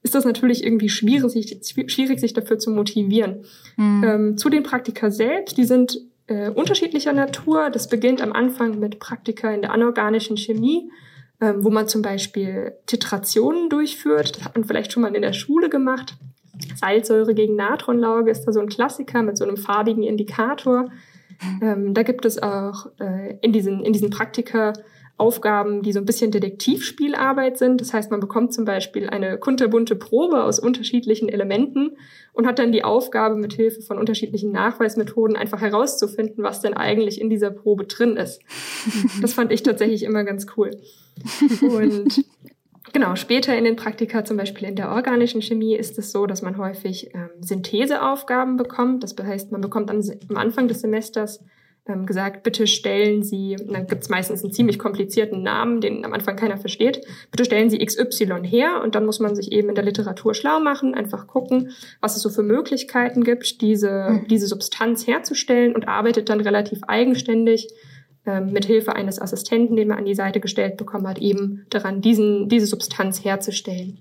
ist 0.03 0.15
das 0.15 0.25
natürlich 0.25 0.63
irgendwie 0.63 0.89
schwierig, 0.89 1.31
sich, 1.31 1.57
schwierig, 1.87 2.19
sich 2.19 2.33
dafür 2.33 2.59
zu 2.59 2.71
motivieren. 2.71 3.45
Mhm. 3.77 4.03
Ähm, 4.05 4.37
zu 4.37 4.49
den 4.49 4.63
Praktika 4.63 5.09
selbst, 5.09 5.57
die 5.57 5.63
sind 5.63 5.97
äh, 6.27 6.49
unterschiedlicher 6.49 7.13
Natur. 7.13 7.69
Das 7.69 7.87
beginnt 7.87 8.21
am 8.21 8.33
Anfang 8.33 8.79
mit 8.79 8.99
Praktika 8.99 9.51
in 9.51 9.61
der 9.61 9.71
anorganischen 9.71 10.37
Chemie, 10.37 10.91
ähm, 11.41 11.63
wo 11.63 11.69
man 11.69 11.87
zum 11.87 12.01
Beispiel 12.01 12.73
Titrationen 12.85 13.69
durchführt. 13.69 14.37
Das 14.37 14.45
hat 14.45 14.55
man 14.55 14.65
vielleicht 14.65 14.91
schon 14.91 15.01
mal 15.01 15.15
in 15.15 15.21
der 15.21 15.33
Schule 15.33 15.69
gemacht. 15.69 16.15
Salzsäure 16.75 17.33
gegen 17.33 17.55
Natronlauge 17.55 18.31
ist 18.31 18.45
da 18.45 18.51
so 18.51 18.59
ein 18.59 18.69
Klassiker 18.69 19.21
mit 19.23 19.37
so 19.37 19.45
einem 19.45 19.57
farbigen 19.57 20.03
Indikator. 20.03 20.89
Ähm, 21.61 21.93
da 21.93 22.03
gibt 22.03 22.25
es 22.25 22.41
auch 22.41 22.87
äh, 22.99 23.37
in 23.41 23.51
diesen, 23.51 23.83
in 23.83 23.93
diesen 23.93 24.09
Praktika 24.09 24.73
Aufgaben, 25.15 25.83
die 25.83 25.93
so 25.93 25.99
ein 25.99 26.05
bisschen 26.05 26.31
Detektivspielarbeit 26.31 27.59
sind. 27.59 27.79
Das 27.79 27.93
heißt, 27.93 28.09
man 28.09 28.19
bekommt 28.19 28.51
zum 28.51 28.65
Beispiel 28.65 29.09
eine 29.09 29.37
kunterbunte 29.37 29.95
Probe 29.95 30.43
aus 30.43 30.59
unterschiedlichen 30.59 31.29
Elementen 31.29 31.91
und 32.33 32.47
hat 32.47 32.57
dann 32.57 32.71
die 32.71 32.83
Aufgabe, 32.83 33.35
mit 33.35 33.53
Hilfe 33.53 33.83
von 33.83 33.99
unterschiedlichen 33.99 34.51
Nachweismethoden 34.51 35.35
einfach 35.35 35.61
herauszufinden, 35.61 36.43
was 36.43 36.61
denn 36.61 36.73
eigentlich 36.73 37.21
in 37.21 37.29
dieser 37.29 37.51
Probe 37.51 37.85
drin 37.85 38.17
ist. 38.17 38.41
Das 39.21 39.33
fand 39.33 39.51
ich 39.51 39.63
tatsächlich 39.63 40.03
immer 40.03 40.23
ganz 40.23 40.47
cool. 40.57 40.71
Und 41.61 42.25
Genau, 42.93 43.15
später 43.15 43.57
in 43.57 43.63
den 43.63 43.75
Praktika, 43.75 44.23
zum 44.23 44.37
Beispiel 44.37 44.67
in 44.67 44.75
der 44.75 44.91
organischen 44.91 45.41
Chemie, 45.41 45.75
ist 45.75 45.97
es 45.97 46.11
so, 46.11 46.27
dass 46.27 46.43
man 46.43 46.57
häufig 46.57 47.09
ähm, 47.15 47.29
Syntheseaufgaben 47.41 48.55
bekommt. 48.55 49.03
Das 49.03 49.15
heißt, 49.17 49.51
man 49.51 49.61
bekommt 49.61 49.89
am, 49.89 49.99
am 50.29 50.37
Anfang 50.37 50.67
des 50.67 50.81
Semesters 50.81 51.43
ähm, 51.87 52.05
gesagt, 52.05 52.43
bitte 52.43 52.67
stellen 52.67 53.23
Sie, 53.23 53.57
dann 53.67 53.87
gibt 53.87 54.03
es 54.03 54.09
meistens 54.09 54.43
einen 54.43 54.53
ziemlich 54.53 54.77
komplizierten 54.77 55.41
Namen, 55.41 55.81
den 55.81 56.05
am 56.05 56.13
Anfang 56.13 56.35
keiner 56.35 56.57
versteht, 56.57 57.01
bitte 57.31 57.45
stellen 57.45 57.71
Sie 57.71 57.83
XY 57.83 58.43
her 58.43 58.81
und 58.83 58.93
dann 58.93 59.05
muss 59.05 59.19
man 59.19 59.35
sich 59.35 59.51
eben 59.51 59.69
in 59.69 59.75
der 59.75 59.83
Literatur 59.83 60.33
schlau 60.33 60.59
machen, 60.59 60.93
einfach 60.93 61.27
gucken, 61.27 61.71
was 61.99 62.15
es 62.15 62.21
so 62.21 62.29
für 62.29 62.43
Möglichkeiten 62.43 63.23
gibt, 63.23 63.61
diese, 63.61 64.09
mhm. 64.09 64.27
diese 64.27 64.47
Substanz 64.47 65.07
herzustellen 65.07 65.75
und 65.75 65.87
arbeitet 65.87 66.29
dann 66.29 66.39
relativ 66.39 66.83
eigenständig 66.83 67.67
mit 68.25 68.65
Hilfe 68.65 68.95
eines 68.95 69.19
Assistenten, 69.19 69.75
den 69.75 69.89
man 69.89 69.97
an 69.97 70.05
die 70.05 70.15
Seite 70.15 70.39
gestellt 70.39 70.77
bekommen 70.77 71.07
hat, 71.07 71.19
eben 71.19 71.65
daran, 71.69 72.01
diesen, 72.01 72.47
diese 72.47 72.67
Substanz 72.67 73.23
herzustellen. 73.23 73.99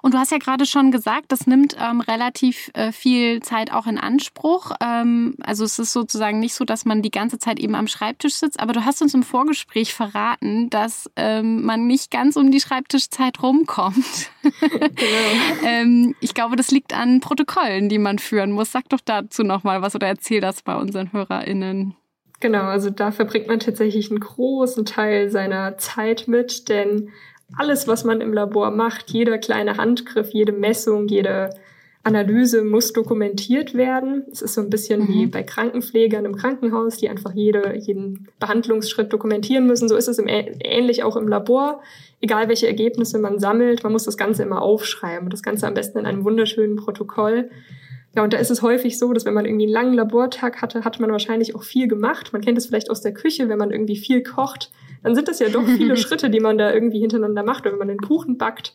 Und 0.00 0.14
du 0.14 0.18
hast 0.18 0.30
ja 0.30 0.38
gerade 0.38 0.64
schon 0.64 0.90
gesagt, 0.92 1.32
das 1.32 1.46
nimmt 1.46 1.76
ähm, 1.78 2.00
relativ 2.00 2.70
äh, 2.74 2.92
viel 2.92 3.42
Zeit 3.42 3.72
auch 3.72 3.86
in 3.86 3.98
Anspruch. 3.98 4.70
Ähm, 4.80 5.34
also 5.42 5.64
es 5.64 5.78
ist 5.78 5.92
sozusagen 5.92 6.38
nicht 6.38 6.54
so, 6.54 6.64
dass 6.64 6.84
man 6.84 7.02
die 7.02 7.10
ganze 7.10 7.38
Zeit 7.38 7.58
eben 7.58 7.74
am 7.74 7.88
Schreibtisch 7.88 8.34
sitzt, 8.34 8.60
aber 8.60 8.72
du 8.72 8.84
hast 8.84 9.02
uns 9.02 9.12
im 9.12 9.24
Vorgespräch 9.24 9.92
verraten, 9.92 10.70
dass 10.70 11.10
ähm, 11.16 11.64
man 11.64 11.86
nicht 11.86 12.10
ganz 12.10 12.36
um 12.36 12.50
die 12.50 12.60
Schreibtischzeit 12.60 13.42
rumkommt. 13.42 14.30
genau. 14.42 15.64
ähm, 15.66 16.14
ich 16.20 16.34
glaube, 16.34 16.56
das 16.56 16.70
liegt 16.70 16.94
an 16.94 17.20
Protokollen, 17.20 17.88
die 17.88 17.98
man 17.98 18.18
führen 18.18 18.52
muss. 18.52 18.72
Sag 18.72 18.88
doch 18.88 19.00
dazu 19.04 19.42
nochmal 19.42 19.82
was 19.82 19.94
oder 19.94 20.06
erzähl 20.06 20.40
das 20.40 20.62
bei 20.62 20.76
unseren 20.76 21.12
HörerInnen. 21.12 21.96
Genau, 22.42 22.64
also 22.64 22.90
da 22.90 23.12
verbringt 23.12 23.46
man 23.46 23.60
tatsächlich 23.60 24.10
einen 24.10 24.18
großen 24.18 24.84
Teil 24.84 25.30
seiner 25.30 25.78
Zeit 25.78 26.26
mit, 26.26 26.68
denn 26.68 27.10
alles, 27.56 27.86
was 27.86 28.02
man 28.02 28.20
im 28.20 28.32
Labor 28.32 28.72
macht, 28.72 29.10
jeder 29.10 29.38
kleine 29.38 29.76
Handgriff, 29.76 30.30
jede 30.30 30.50
Messung, 30.50 31.06
jede 31.06 31.50
Analyse 32.02 32.64
muss 32.64 32.92
dokumentiert 32.92 33.74
werden. 33.74 34.24
Es 34.32 34.42
ist 34.42 34.54
so 34.54 34.60
ein 34.60 34.70
bisschen 34.70 35.02
mhm. 35.02 35.08
wie 35.08 35.26
bei 35.26 35.44
Krankenpflegern 35.44 36.24
im 36.24 36.34
Krankenhaus, 36.34 36.96
die 36.96 37.08
einfach 37.08 37.32
jede, 37.32 37.76
jeden 37.78 38.26
Behandlungsschritt 38.40 39.12
dokumentieren 39.12 39.68
müssen. 39.68 39.88
So 39.88 39.94
ist 39.94 40.08
es 40.08 40.18
im, 40.18 40.26
ähnlich 40.26 41.04
auch 41.04 41.14
im 41.14 41.28
Labor. 41.28 41.80
Egal 42.20 42.48
welche 42.48 42.66
Ergebnisse 42.66 43.20
man 43.20 43.38
sammelt, 43.38 43.84
man 43.84 43.92
muss 43.92 44.02
das 44.02 44.16
Ganze 44.16 44.42
immer 44.42 44.62
aufschreiben. 44.62 45.30
Das 45.30 45.44
Ganze 45.44 45.68
am 45.68 45.74
besten 45.74 45.98
in 45.98 46.06
einem 46.06 46.24
wunderschönen 46.24 46.74
Protokoll. 46.74 47.50
Ja, 48.14 48.22
und 48.22 48.32
da 48.32 48.38
ist 48.38 48.50
es 48.50 48.62
häufig 48.62 48.98
so, 48.98 49.12
dass 49.12 49.24
wenn 49.24 49.34
man 49.34 49.46
irgendwie 49.46 49.64
einen 49.64 49.72
langen 49.72 49.94
Labortag 49.94 50.60
hatte, 50.60 50.84
hat 50.84 51.00
man 51.00 51.10
wahrscheinlich 51.10 51.54
auch 51.54 51.62
viel 51.62 51.88
gemacht. 51.88 52.32
Man 52.32 52.42
kennt 52.42 52.58
es 52.58 52.66
vielleicht 52.66 52.90
aus 52.90 53.00
der 53.00 53.14
Küche, 53.14 53.48
wenn 53.48 53.58
man 53.58 53.70
irgendwie 53.70 53.96
viel 53.96 54.22
kocht, 54.22 54.70
dann 55.02 55.14
sind 55.14 55.28
das 55.28 55.38
ja 55.38 55.48
doch 55.48 55.64
viele 55.64 55.96
Schritte, 55.98 56.30
die 56.30 56.40
man 56.40 56.58
da 56.58 56.72
irgendwie 56.72 57.00
hintereinander 57.00 57.42
macht, 57.42 57.64
wenn 57.64 57.78
man 57.78 57.88
einen 57.88 58.00
Kuchen 58.00 58.36
backt. 58.36 58.74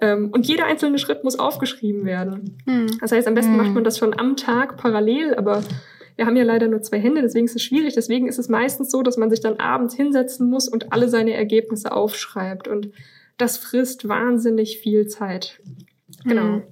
Ähm, 0.00 0.30
und 0.32 0.46
jeder 0.46 0.66
einzelne 0.66 0.98
Schritt 0.98 1.24
muss 1.24 1.38
aufgeschrieben 1.38 2.04
werden. 2.04 2.58
Mhm. 2.66 2.98
Das 3.00 3.12
heißt, 3.12 3.26
am 3.26 3.34
besten 3.34 3.56
macht 3.56 3.72
man 3.72 3.82
das 3.82 3.98
schon 3.98 4.18
am 4.18 4.36
Tag 4.36 4.76
parallel, 4.76 5.34
aber 5.34 5.62
wir 6.16 6.26
haben 6.26 6.36
ja 6.36 6.44
leider 6.44 6.68
nur 6.68 6.82
zwei 6.82 6.98
Hände, 6.98 7.22
deswegen 7.22 7.46
ist 7.46 7.56
es 7.56 7.62
schwierig. 7.62 7.94
Deswegen 7.94 8.28
ist 8.28 8.38
es 8.38 8.48
meistens 8.48 8.90
so, 8.90 9.02
dass 9.02 9.16
man 9.16 9.30
sich 9.30 9.40
dann 9.40 9.56
abends 9.58 9.94
hinsetzen 9.94 10.48
muss 10.48 10.68
und 10.68 10.92
alle 10.92 11.08
seine 11.08 11.34
Ergebnisse 11.34 11.92
aufschreibt. 11.92 12.68
Und 12.68 12.90
das 13.36 13.58
frisst 13.58 14.08
wahnsinnig 14.08 14.78
viel 14.78 15.08
Zeit. 15.08 15.60
Genau. 16.24 16.62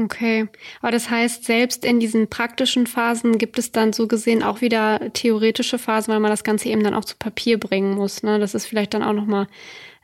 Okay, 0.00 0.46
aber 0.80 0.92
das 0.92 1.10
heißt, 1.10 1.44
selbst 1.44 1.84
in 1.84 1.98
diesen 1.98 2.28
praktischen 2.28 2.86
Phasen 2.86 3.36
gibt 3.36 3.58
es 3.58 3.72
dann 3.72 3.92
so 3.92 4.06
gesehen 4.06 4.44
auch 4.44 4.60
wieder 4.60 5.12
theoretische 5.12 5.76
Phasen, 5.76 6.12
weil 6.12 6.20
man 6.20 6.30
das 6.30 6.44
Ganze 6.44 6.68
eben 6.68 6.84
dann 6.84 6.94
auch 6.94 7.04
zu 7.04 7.16
Papier 7.18 7.58
bringen 7.58 7.96
muss. 7.96 8.22
Ne? 8.22 8.38
Das 8.38 8.54
ist 8.54 8.66
vielleicht 8.66 8.94
dann 8.94 9.02
auch 9.02 9.12
nochmal 9.12 9.48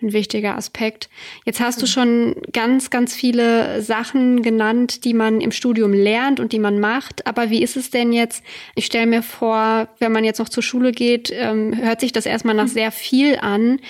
ein 0.04 0.12
wichtiger 0.12 0.56
Aspekt. 0.56 1.08
Jetzt 1.44 1.60
hast 1.60 1.82
du 1.82 1.86
schon 1.86 2.36
ganz, 2.52 2.90
ganz 2.90 3.14
viele 3.14 3.82
Sachen 3.82 4.42
genannt, 4.42 5.04
die 5.04 5.14
man 5.14 5.40
im 5.40 5.50
Studium 5.50 5.92
lernt 5.92 6.40
und 6.40 6.52
die 6.52 6.58
man 6.58 6.78
macht. 6.78 7.26
Aber 7.26 7.50
wie 7.50 7.62
ist 7.62 7.76
es 7.76 7.90
denn 7.90 8.12
jetzt? 8.12 8.44
Ich 8.74 8.86
stelle 8.86 9.06
mir 9.06 9.22
vor, 9.22 9.88
wenn 9.98 10.12
man 10.12 10.24
jetzt 10.24 10.38
noch 10.38 10.48
zur 10.48 10.62
Schule 10.62 10.92
geht, 10.92 11.32
ähm, 11.34 11.76
hört 11.76 12.00
sich 12.00 12.12
das 12.12 12.26
erstmal 12.26 12.54
nach 12.54 12.68
sehr 12.68 12.92
viel 12.92 13.38
an. 13.40 13.80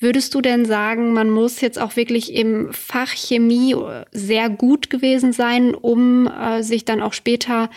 Würdest 0.00 0.34
du 0.34 0.40
denn 0.40 0.64
sagen, 0.64 1.12
man 1.12 1.30
muss 1.30 1.60
jetzt 1.60 1.78
auch 1.78 1.96
wirklich 1.96 2.32
im 2.34 2.72
Fach 2.72 3.12
Chemie 3.12 3.76
sehr 4.12 4.48
gut 4.48 4.90
gewesen 4.90 5.32
sein, 5.32 5.74
um 5.74 6.26
äh, 6.26 6.62
sich 6.62 6.84
dann 6.84 7.02
auch 7.02 7.12
später 7.12 7.70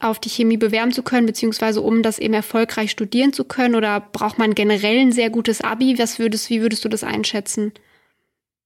auf 0.00 0.20
die 0.20 0.28
Chemie 0.28 0.56
bewerben 0.56 0.92
zu 0.92 1.02
können, 1.02 1.26
beziehungsweise 1.26 1.80
um 1.80 2.02
das 2.02 2.18
eben 2.18 2.34
erfolgreich 2.34 2.90
studieren 2.90 3.32
zu 3.32 3.44
können? 3.44 3.74
Oder 3.74 4.00
braucht 4.00 4.38
man 4.38 4.54
generell 4.54 4.98
ein 4.98 5.12
sehr 5.12 5.30
gutes 5.30 5.60
Abi? 5.60 5.98
Was 5.98 6.18
würdest, 6.18 6.50
wie 6.50 6.60
würdest 6.62 6.84
du 6.84 6.88
das 6.88 7.04
einschätzen? 7.04 7.72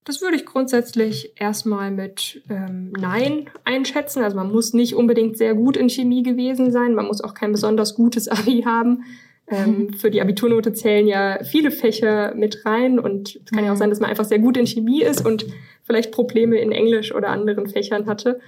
Das 0.04 0.20
würde 0.20 0.36
ich 0.36 0.44
grundsätzlich 0.44 1.32
erstmal 1.36 1.90
mit 1.90 2.42
ähm, 2.50 2.92
Nein 2.98 3.48
einschätzen. 3.64 4.22
Also 4.22 4.36
man 4.36 4.50
muss 4.50 4.72
nicht 4.72 4.94
unbedingt 4.94 5.38
sehr 5.38 5.54
gut 5.54 5.76
in 5.76 5.88
Chemie 5.88 6.24
gewesen 6.24 6.72
sein. 6.72 6.94
Man 6.94 7.06
muss 7.06 7.22
auch 7.22 7.34
kein 7.34 7.52
besonders 7.52 7.94
gutes 7.94 8.28
Abi 8.28 8.62
haben. 8.66 9.04
Ähm, 9.46 9.92
für 9.98 10.10
die 10.10 10.20
Abiturnote 10.20 10.72
zählen 10.72 11.06
ja 11.06 11.38
viele 11.44 11.70
Fächer 11.70 12.34
mit 12.34 12.66
rein 12.66 12.98
und 12.98 13.40
es 13.44 13.52
kann 13.52 13.64
ja 13.64 13.72
auch 13.72 13.76
sein, 13.76 13.90
dass 13.90 14.00
man 14.00 14.10
einfach 14.10 14.24
sehr 14.24 14.40
gut 14.40 14.56
in 14.56 14.66
Chemie 14.66 15.02
ist 15.02 15.24
und 15.24 15.46
vielleicht 15.84 16.10
Probleme 16.10 16.58
in 16.58 16.72
Englisch 16.72 17.14
oder 17.14 17.28
anderen 17.28 17.68
Fächern 17.68 18.06
hatte. 18.06 18.40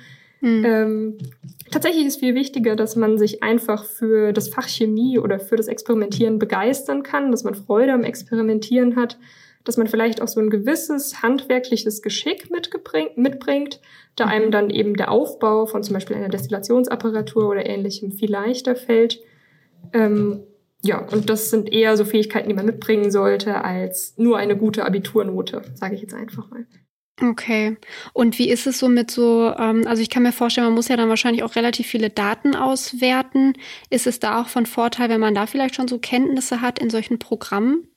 Mhm. 0.45 0.65
Ähm, 0.67 1.19
tatsächlich 1.71 2.05
ist 2.05 2.21
viel 2.21 2.35
wichtiger, 2.35 2.77
dass 2.77 2.97
man 2.97 3.17
sich 3.17 3.43
einfach 3.43 3.87
für 3.87 4.35
das 4.35 4.51
Fach 4.51 4.69
Chemie 4.69 5.19
oder 5.19 5.41
für 5.41 5.57
das 5.57 5.69
Experimentieren 5.69 6.39
begeistern 6.39 7.03
kann, 7.03 7.31
dass 7.31 7.45
man 7.45 7.55
Freude 7.55 7.95
am 7.95 8.05
Experimentieren 8.05 8.95
hat, 8.95 9.19
dass 9.65 9.79
man 9.79 9.87
vielleicht 9.87 10.21
auch 10.21 10.29
so 10.29 10.41
ein 10.41 10.51
gewisses 10.51 11.23
handwerkliches 11.23 12.03
Geschick 12.03 12.51
mitbringt, 13.17 13.81
da 14.17 14.27
einem 14.27 14.51
dann 14.51 14.69
eben 14.69 14.97
der 14.97 15.11
Aufbau 15.11 15.65
von 15.65 15.83
zum 15.83 15.95
Beispiel 15.95 16.17
einer 16.17 16.29
Destillationsapparatur 16.29 17.49
oder 17.49 17.65
ähnlichem 17.65 18.13
viel 18.13 18.31
leichter 18.31 18.77
fällt. 18.77 19.21
Ähm, 19.95 20.41
ja, 20.83 20.99
und 21.11 21.31
das 21.31 21.49
sind 21.49 21.73
eher 21.73 21.97
so 21.97 22.05
Fähigkeiten, 22.05 22.51
die 22.51 22.55
man 22.55 22.67
mitbringen 22.67 23.11
sollte, 23.11 23.65
als 23.65 24.13
nur 24.19 24.37
eine 24.37 24.59
gute 24.59 24.85
Abiturnote, 24.85 25.63
sage 25.75 25.95
ich 25.95 26.03
jetzt 26.03 26.13
einfach 26.13 26.51
mal. 26.51 26.67
Okay. 27.21 27.77
Und 28.13 28.39
wie 28.39 28.51
ist 28.51 28.67
es 28.67 28.79
so 28.79 28.89
mit 28.89 29.11
so, 29.11 29.55
ähm, 29.57 29.87
also 29.87 30.03
ich 30.03 30.11
kann 30.11 30.25
mir 30.25 30.33
vorstellen, 30.33 30.67
man 30.67 30.75
muss 30.75 30.89
ja 30.89 30.97
dann 30.97 31.09
wahrscheinlich 31.09 31.45
auch 31.45 31.55
relativ 31.55 31.87
viele 31.87 32.11
Daten 32.11 32.57
auswerten. 32.57 33.53
Ist 33.89 34.07
es 34.07 34.19
da 34.19 34.41
auch 34.41 34.49
von 34.49 34.67
Vorteil, 34.67 35.09
wenn 35.09 35.21
man 35.21 35.35
da 35.35 35.47
vielleicht 35.47 35.77
schon 35.77 35.87
so 35.87 35.99
Kenntnisse 35.99 36.61
hat 36.61 36.81
in 36.81 36.91
solchen 36.91 37.21
Programmen? 37.21 37.89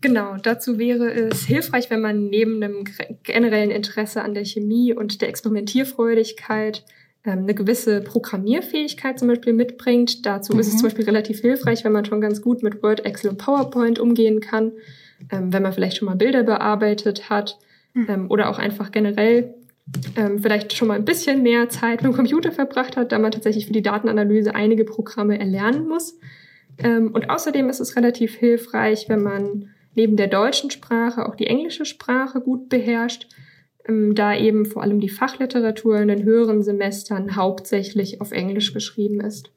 Genau, 0.00 0.36
dazu 0.36 0.78
wäre 0.78 1.10
es 1.10 1.46
hilfreich, 1.46 1.88
wenn 1.88 2.00
man 2.00 2.28
neben 2.28 2.62
einem 2.62 2.84
generellen 3.22 3.70
Interesse 3.70 4.22
an 4.22 4.34
der 4.34 4.44
Chemie 4.44 4.92
und 4.92 5.20
der 5.22 5.30
Experimentierfreudigkeit 5.30 6.84
ähm, 7.24 7.40
eine 7.40 7.54
gewisse 7.54 8.02
Programmierfähigkeit 8.02 9.18
zum 9.18 9.28
Beispiel 9.28 9.54
mitbringt. 9.54 10.26
Dazu 10.26 10.52
mhm. 10.52 10.60
ist 10.60 10.68
es 10.68 10.74
mhm. 10.74 10.78
zum 10.78 10.86
Beispiel 10.88 11.04
relativ 11.06 11.40
hilfreich, 11.40 11.84
wenn 11.84 11.92
man 11.92 12.04
schon 12.04 12.20
ganz 12.20 12.42
gut 12.42 12.62
mit 12.62 12.82
Word, 12.82 13.04
Excel 13.04 13.30
und 13.30 13.38
PowerPoint 13.38 13.98
umgehen 13.98 14.40
kann, 14.40 14.72
ähm, 15.32 15.52
wenn 15.52 15.62
man 15.62 15.72
vielleicht 15.72 15.96
schon 15.96 16.06
mal 16.06 16.16
Bilder 16.16 16.42
bearbeitet 16.42 17.30
hat. 17.30 17.58
Ähm, 17.94 18.30
oder 18.30 18.50
auch 18.50 18.58
einfach 18.58 18.90
generell 18.90 19.54
ähm, 20.16 20.38
vielleicht 20.40 20.72
schon 20.72 20.88
mal 20.88 20.94
ein 20.94 21.04
bisschen 21.04 21.42
mehr 21.42 21.68
Zeit 21.68 22.02
mit 22.02 22.12
dem 22.12 22.16
Computer 22.16 22.52
verbracht 22.52 22.96
hat, 22.96 23.12
da 23.12 23.18
man 23.18 23.32
tatsächlich 23.32 23.66
für 23.66 23.72
die 23.72 23.82
Datenanalyse 23.82 24.54
einige 24.54 24.84
Programme 24.84 25.38
erlernen 25.38 25.86
muss. 25.86 26.18
Ähm, 26.78 27.10
und 27.12 27.30
außerdem 27.30 27.68
ist 27.68 27.80
es 27.80 27.96
relativ 27.96 28.34
hilfreich, 28.34 29.08
wenn 29.08 29.22
man 29.22 29.70
neben 29.94 30.16
der 30.16 30.26
deutschen 30.26 30.70
Sprache 30.70 31.26
auch 31.26 31.36
die 31.36 31.46
englische 31.46 31.84
Sprache 31.84 32.40
gut 32.40 32.68
beherrscht, 32.68 33.28
ähm, 33.86 34.14
da 34.14 34.34
eben 34.34 34.64
vor 34.66 34.82
allem 34.82 35.00
die 35.00 35.08
Fachliteratur 35.08 36.00
in 36.00 36.08
den 36.08 36.24
höheren 36.24 36.62
Semestern 36.62 37.36
hauptsächlich 37.36 38.20
auf 38.20 38.32
Englisch 38.32 38.72
geschrieben 38.72 39.20
ist. 39.20 39.52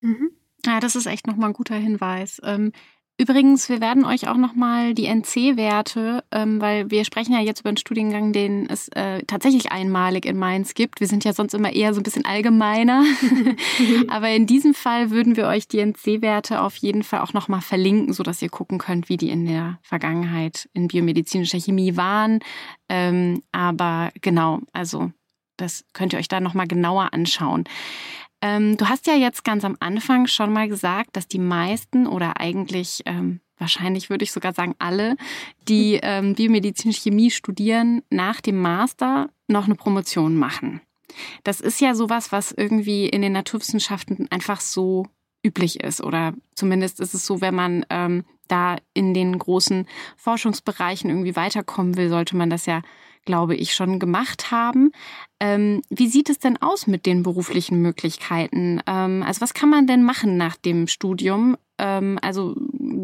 Mhm. 0.00 0.30
Ja, 0.64 0.80
das 0.80 0.96
ist 0.96 1.06
echt 1.06 1.26
nochmal 1.26 1.50
ein 1.50 1.54
guter 1.54 1.76
Hinweis. 1.76 2.40
Ähm, 2.44 2.72
Übrigens, 3.18 3.70
wir 3.70 3.80
werden 3.80 4.04
euch 4.04 4.28
auch 4.28 4.36
nochmal 4.36 4.92
die 4.92 5.06
NC-Werte, 5.06 6.22
ähm, 6.32 6.60
weil 6.60 6.90
wir 6.90 7.02
sprechen 7.06 7.32
ja 7.32 7.40
jetzt 7.40 7.60
über 7.60 7.70
einen 7.70 7.78
Studiengang, 7.78 8.34
den 8.34 8.68
es 8.68 8.88
äh, 8.88 9.22
tatsächlich 9.26 9.72
einmalig 9.72 10.26
in 10.26 10.36
Mainz 10.36 10.74
gibt. 10.74 11.00
Wir 11.00 11.06
sind 11.06 11.24
ja 11.24 11.32
sonst 11.32 11.54
immer 11.54 11.72
eher 11.72 11.94
so 11.94 12.00
ein 12.00 12.02
bisschen 12.02 12.26
allgemeiner. 12.26 13.04
Aber 14.08 14.28
in 14.28 14.46
diesem 14.46 14.74
Fall 14.74 15.10
würden 15.10 15.36
wir 15.36 15.46
euch 15.46 15.66
die 15.66 15.78
NC-Werte 15.78 16.60
auf 16.60 16.76
jeden 16.76 17.02
Fall 17.02 17.20
auch 17.20 17.32
nochmal 17.32 17.62
verlinken, 17.62 18.12
sodass 18.12 18.42
ihr 18.42 18.50
gucken 18.50 18.76
könnt, 18.76 19.08
wie 19.08 19.16
die 19.16 19.30
in 19.30 19.46
der 19.46 19.78
Vergangenheit 19.80 20.68
in 20.74 20.88
biomedizinischer 20.88 21.58
Chemie 21.58 21.96
waren. 21.96 22.40
Ähm, 22.90 23.42
aber 23.50 24.10
genau, 24.20 24.60
also 24.74 25.10
das 25.56 25.86
könnt 25.94 26.12
ihr 26.12 26.18
euch 26.18 26.28
da 26.28 26.40
nochmal 26.40 26.66
genauer 26.66 27.14
anschauen. 27.14 27.64
Ähm, 28.46 28.76
du 28.76 28.88
hast 28.88 29.08
ja 29.08 29.14
jetzt 29.14 29.44
ganz 29.44 29.64
am 29.64 29.76
Anfang 29.80 30.28
schon 30.28 30.52
mal 30.52 30.68
gesagt, 30.68 31.16
dass 31.16 31.26
die 31.26 31.40
meisten 31.40 32.06
oder 32.06 32.38
eigentlich 32.38 33.02
ähm, 33.04 33.40
wahrscheinlich 33.58 34.08
würde 34.08 34.22
ich 34.22 34.30
sogar 34.30 34.52
sagen 34.52 34.76
alle, 34.78 35.16
die 35.66 35.98
ähm, 36.00 36.34
biomedizinische 36.34 37.02
Chemie 37.02 37.32
studieren, 37.32 38.02
nach 38.08 38.40
dem 38.40 38.60
Master 38.60 39.30
noch 39.48 39.64
eine 39.64 39.74
Promotion 39.74 40.36
machen. 40.36 40.80
Das 41.42 41.60
ist 41.60 41.80
ja 41.80 41.94
sowas, 41.94 42.30
was 42.30 42.52
irgendwie 42.52 43.08
in 43.08 43.22
den 43.22 43.32
Naturwissenschaften 43.32 44.30
einfach 44.30 44.60
so 44.60 45.06
üblich 45.44 45.80
ist. 45.80 46.00
Oder 46.00 46.34
zumindest 46.54 47.00
ist 47.00 47.14
es 47.14 47.26
so, 47.26 47.40
wenn 47.40 47.54
man 47.54 47.84
ähm, 47.90 48.24
da 48.46 48.76
in 48.94 49.12
den 49.12 49.36
großen 49.36 49.88
Forschungsbereichen 50.16 51.10
irgendwie 51.10 51.34
weiterkommen 51.34 51.96
will, 51.96 52.10
sollte 52.10 52.36
man 52.36 52.50
das 52.50 52.66
ja 52.66 52.82
glaube 53.26 53.54
ich, 53.54 53.74
schon 53.74 53.98
gemacht 53.98 54.50
haben. 54.50 54.92
Ähm, 55.38 55.82
wie 55.90 56.08
sieht 56.08 56.30
es 56.30 56.38
denn 56.38 56.56
aus 56.56 56.86
mit 56.86 57.04
den 57.04 57.22
beruflichen 57.22 57.82
Möglichkeiten? 57.82 58.80
Ähm, 58.86 59.22
also 59.22 59.42
was 59.42 59.52
kann 59.52 59.68
man 59.68 59.86
denn 59.86 60.02
machen 60.02 60.38
nach 60.38 60.56
dem 60.56 60.86
Studium? 60.86 61.58
Ähm, 61.78 62.18
also 62.22 62.56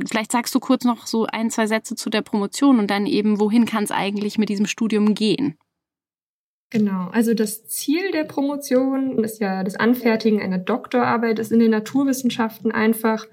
vielleicht 0.09 0.33
sagst 0.33 0.55
du 0.55 0.61
kurz 0.61 0.85
noch 0.85 1.07
so 1.07 1.27
ein, 1.27 1.51
zwei 1.51 1.67
Sätze 1.67 1.95
zu 1.95 2.09
der 2.09 2.23
Promotion 2.23 2.79
und 2.79 2.91
dann 2.91 3.05
eben, 3.05 3.39
wohin 3.39 3.67
kann 3.67 3.85
es 3.85 3.91
eigentlich 3.91 4.39
mit 4.39 4.49
diesem 4.49 4.67
Studium 4.67 5.15
gehen? 5.15 5.59
Genau, 6.71 7.11
also 7.13 7.35
das 7.35 7.67
Ziel 7.67 8.13
der 8.13 8.25
Promotion 8.25 9.23
ist 9.23 9.41
ja 9.41 9.63
das 9.63 9.77
Anfertigen 9.77 10.41
einer 10.41 10.57
Doktorarbeit, 10.57 11.39
ist 11.39 11.53
in 11.53 11.59
den 11.59 11.71
Naturwissenschaften 11.71 12.73
einfach, 12.73 13.27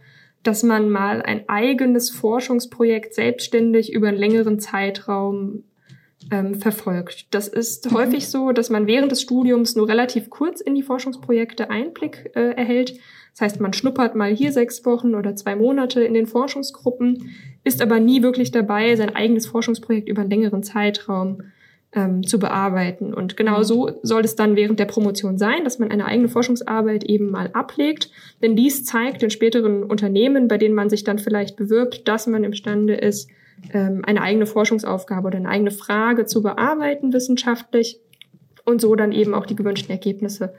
dass 0.43 0.61
man 0.61 0.89
mal 0.89 1.21
ein 1.21 1.47
eigenes 1.47 2.09
Forschungsprojekt 2.09 3.13
selbstständig 3.13 3.93
über 3.93 4.09
einen 4.09 4.17
längeren 4.17 4.59
Zeitraum 4.59 5.63
ähm, 6.31 6.55
verfolgt. 6.55 7.33
Das 7.33 7.47
ist 7.47 7.91
mhm. 7.91 7.95
häufig 7.95 8.27
so, 8.27 8.51
dass 8.51 8.69
man 8.69 8.87
während 8.87 9.11
des 9.11 9.21
Studiums 9.21 9.75
nur 9.75 9.87
relativ 9.87 10.29
kurz 10.29 10.61
in 10.61 10.75
die 10.75 10.83
Forschungsprojekte 10.83 11.69
Einblick 11.69 12.31
äh, 12.35 12.51
erhält. 12.51 12.99
Das 13.33 13.41
heißt, 13.41 13.61
man 13.61 13.73
schnuppert 13.73 14.15
mal 14.15 14.35
hier 14.35 14.51
sechs 14.51 14.85
Wochen 14.85 15.15
oder 15.15 15.35
zwei 15.35 15.55
Monate 15.55 16.01
in 16.01 16.13
den 16.13 16.27
Forschungsgruppen, 16.27 17.31
ist 17.63 17.81
aber 17.81 17.99
nie 17.99 18.21
wirklich 18.21 18.51
dabei, 18.51 18.95
sein 18.95 19.15
eigenes 19.15 19.47
Forschungsprojekt 19.47 20.09
über 20.09 20.21
einen 20.21 20.29
längeren 20.29 20.63
Zeitraum 20.63 21.43
ähm, 21.93 22.25
zu 22.25 22.37
bearbeiten. 22.37 23.13
Und 23.13 23.37
genau 23.37 23.59
mhm. 23.59 23.63
so 23.63 23.91
soll 24.03 24.23
es 24.23 24.35
dann 24.35 24.55
während 24.55 24.79
der 24.79 24.85
Promotion 24.85 25.37
sein, 25.37 25.63
dass 25.63 25.79
man 25.79 25.89
eine 25.89 26.05
eigene 26.05 26.29
Forschungsarbeit 26.29 27.03
eben 27.05 27.31
mal 27.31 27.49
ablegt. 27.53 28.11
Denn 28.41 28.55
dies 28.55 28.85
zeigt 28.85 29.21
den 29.21 29.31
späteren 29.31 29.83
Unternehmen, 29.83 30.47
bei 30.47 30.57
denen 30.57 30.75
man 30.75 30.89
sich 30.89 31.03
dann 31.03 31.19
vielleicht 31.19 31.55
bewirbt, 31.55 32.07
dass 32.07 32.27
man 32.27 32.43
imstande 32.43 32.95
ist, 32.95 33.29
ähm, 33.73 34.03
eine 34.05 34.21
eigene 34.21 34.45
Forschungsaufgabe 34.45 35.27
oder 35.27 35.37
eine 35.37 35.49
eigene 35.49 35.71
Frage 35.71 36.25
zu 36.25 36.41
bearbeiten 36.41 37.13
wissenschaftlich 37.13 37.99
und 38.65 38.81
so 38.81 38.95
dann 38.95 39.11
eben 39.11 39.33
auch 39.33 39.45
die 39.45 39.55
gewünschten 39.55 39.91
Ergebnisse 39.91 40.53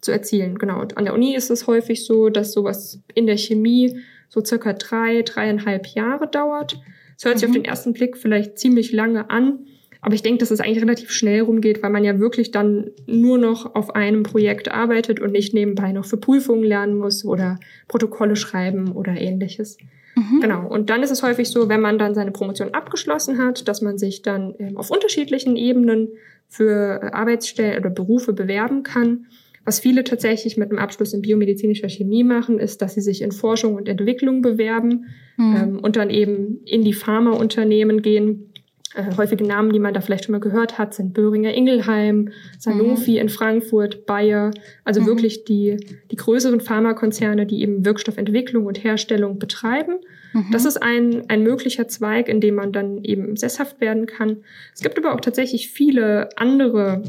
zu 0.00 0.12
erzielen. 0.12 0.58
Genau. 0.58 0.80
Und 0.80 0.96
an 0.96 1.04
der 1.04 1.14
Uni 1.14 1.34
ist 1.34 1.50
es 1.50 1.66
häufig 1.66 2.04
so, 2.04 2.28
dass 2.28 2.52
sowas 2.52 3.00
in 3.14 3.26
der 3.26 3.38
Chemie 3.38 3.98
so 4.28 4.44
circa 4.44 4.72
drei, 4.72 5.22
dreieinhalb 5.22 5.86
Jahre 5.88 6.28
dauert. 6.28 6.80
Es 7.16 7.24
hört 7.24 7.38
sich 7.38 7.46
auf 7.46 7.50
mhm. 7.50 7.62
den 7.62 7.64
ersten 7.64 7.92
Blick 7.92 8.16
vielleicht 8.16 8.58
ziemlich 8.58 8.92
lange 8.92 9.30
an, 9.30 9.66
aber 10.00 10.14
ich 10.14 10.22
denke, 10.22 10.40
dass 10.40 10.50
es 10.50 10.60
eigentlich 10.60 10.82
relativ 10.82 11.10
schnell 11.10 11.40
rumgeht, 11.40 11.82
weil 11.82 11.90
man 11.90 12.04
ja 12.04 12.18
wirklich 12.18 12.50
dann 12.50 12.90
nur 13.06 13.38
noch 13.38 13.74
auf 13.74 13.94
einem 13.94 14.22
Projekt 14.22 14.70
arbeitet 14.70 15.18
und 15.18 15.32
nicht 15.32 15.54
nebenbei 15.54 15.92
noch 15.92 16.04
für 16.04 16.18
Prüfungen 16.18 16.64
lernen 16.64 16.98
muss 16.98 17.24
oder 17.24 17.58
Protokolle 17.88 18.36
schreiben 18.36 18.92
oder 18.92 19.12
ähnliches. 19.12 19.78
Mhm. 20.14 20.40
Genau. 20.40 20.66
Und 20.66 20.90
dann 20.90 21.02
ist 21.02 21.10
es 21.10 21.22
häufig 21.22 21.48
so, 21.48 21.68
wenn 21.68 21.80
man 21.80 21.98
dann 21.98 22.14
seine 22.14 22.30
Promotion 22.30 22.74
abgeschlossen 22.74 23.38
hat, 23.38 23.66
dass 23.68 23.82
man 23.82 23.98
sich 23.98 24.22
dann 24.22 24.54
ähm, 24.58 24.76
auf 24.76 24.90
unterschiedlichen 24.90 25.56
Ebenen 25.56 26.08
für 26.48 27.00
äh, 27.02 27.06
Arbeitsstellen 27.10 27.78
oder 27.78 27.90
Berufe 27.90 28.32
bewerben 28.32 28.82
kann. 28.82 29.26
Was 29.64 29.80
viele 29.80 30.04
tatsächlich 30.04 30.56
mit 30.56 30.70
einem 30.70 30.78
Abschluss 30.78 31.14
in 31.14 31.22
biomedizinischer 31.22 31.88
Chemie 31.88 32.22
machen, 32.22 32.58
ist, 32.58 32.82
dass 32.82 32.94
sie 32.94 33.00
sich 33.00 33.22
in 33.22 33.32
Forschung 33.32 33.74
und 33.74 33.88
Entwicklung 33.88 34.42
bewerben 34.42 35.06
mhm. 35.36 35.56
ähm, 35.56 35.78
und 35.80 35.96
dann 35.96 36.10
eben 36.10 36.60
in 36.64 36.82
die 36.82 36.92
Pharmaunternehmen 36.92 38.02
gehen, 38.02 38.52
äh, 38.94 39.16
häufige 39.16 39.44
Namen, 39.44 39.72
die 39.72 39.78
man 39.78 39.92
da 39.92 40.00
vielleicht 40.00 40.24
schon 40.24 40.32
mal 40.32 40.40
gehört 40.40 40.78
hat, 40.78 40.94
sind 40.94 41.14
Böhringer 41.14 41.52
Ingelheim, 41.52 42.30
Sanofi 42.58 43.12
mhm. 43.12 43.18
in 43.18 43.28
Frankfurt, 43.28 44.06
Bayer, 44.06 44.52
also 44.84 45.00
mhm. 45.00 45.06
wirklich 45.06 45.44
die, 45.44 45.76
die 46.10 46.16
größeren 46.16 46.60
Pharmakonzerne, 46.60 47.46
die 47.46 47.62
eben 47.62 47.84
Wirkstoffentwicklung 47.84 48.66
und 48.66 48.84
Herstellung 48.84 49.38
betreiben. 49.38 49.96
Mhm. 50.32 50.50
Das 50.52 50.64
ist 50.64 50.82
ein, 50.82 51.28
ein 51.28 51.42
möglicher 51.42 51.88
Zweig, 51.88 52.28
in 52.28 52.40
dem 52.40 52.54
man 52.54 52.72
dann 52.72 53.02
eben 53.02 53.36
sesshaft 53.36 53.80
werden 53.80 54.06
kann. 54.06 54.38
Es 54.74 54.80
gibt 54.80 54.98
aber 54.98 55.14
auch 55.14 55.20
tatsächlich 55.20 55.70
viele 55.70 56.28
andere 56.36 57.02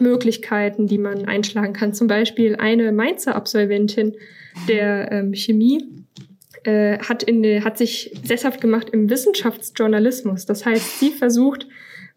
Möglichkeiten, 0.00 0.86
die 0.86 0.98
man 0.98 1.24
einschlagen 1.26 1.72
kann. 1.72 1.94
Zum 1.94 2.06
Beispiel 2.06 2.56
eine 2.56 2.92
Mainzer 2.92 3.34
Absolventin 3.34 4.14
der 4.68 5.10
ähm, 5.10 5.34
Chemie 5.34 6.03
äh, 6.64 6.98
hat, 6.98 7.22
in, 7.22 7.64
hat 7.64 7.78
sich 7.78 8.14
sesshaft 8.24 8.60
gemacht 8.60 8.90
im 8.90 9.08
Wissenschaftsjournalismus. 9.10 10.46
Das 10.46 10.66
heißt, 10.66 11.00
sie 11.00 11.10
versucht, 11.10 11.66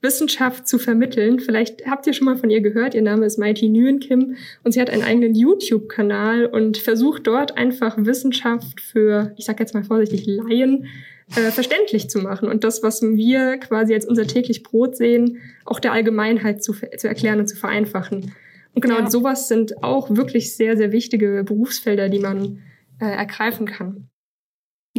Wissenschaft 0.01 0.67
zu 0.67 0.77
vermitteln. 0.77 1.39
Vielleicht 1.39 1.87
habt 1.87 2.05
ihr 2.05 2.13
schon 2.13 2.25
mal 2.25 2.37
von 2.37 2.49
ihr 2.49 2.61
gehört. 2.61 2.93
Ihr 2.93 3.01
Name 3.01 3.25
ist 3.25 3.39
Mighty 3.39 3.67
Nguyen 3.67 3.99
Kim 3.99 4.35
und 4.63 4.71
sie 4.71 4.81
hat 4.81 4.89
einen 4.89 5.03
eigenen 5.03 5.33
YouTube-Kanal 5.33 6.45
und 6.45 6.77
versucht 6.77 7.25
dort 7.25 7.57
einfach 7.57 7.97
Wissenschaft 7.97 8.79
für, 8.79 9.33
ich 9.37 9.45
sag 9.45 9.59
jetzt 9.59 9.73
mal 9.73 9.83
vorsichtig, 9.83 10.25
Laien 10.27 10.85
äh, 11.35 11.51
verständlich 11.51 12.09
zu 12.09 12.19
machen 12.19 12.47
und 12.47 12.63
das, 12.63 12.83
was 12.83 13.01
wir 13.01 13.57
quasi 13.57 13.93
als 13.93 14.05
unser 14.05 14.27
täglich 14.27 14.61
Brot 14.63 14.95
sehen, 14.95 15.39
auch 15.65 15.79
der 15.79 15.93
Allgemeinheit 15.93 16.63
zu, 16.63 16.73
zu 16.73 17.07
erklären 17.07 17.39
und 17.39 17.47
zu 17.47 17.57
vereinfachen. 17.57 18.33
Und 18.75 18.81
genau 18.81 18.99
ja. 18.99 19.09
sowas 19.09 19.47
sind 19.47 19.83
auch 19.83 20.15
wirklich 20.15 20.55
sehr, 20.55 20.77
sehr 20.77 20.91
wichtige 20.91 21.43
Berufsfelder, 21.43 22.09
die 22.09 22.19
man 22.19 22.59
äh, 23.01 23.05
ergreifen 23.05 23.65
kann. 23.65 24.09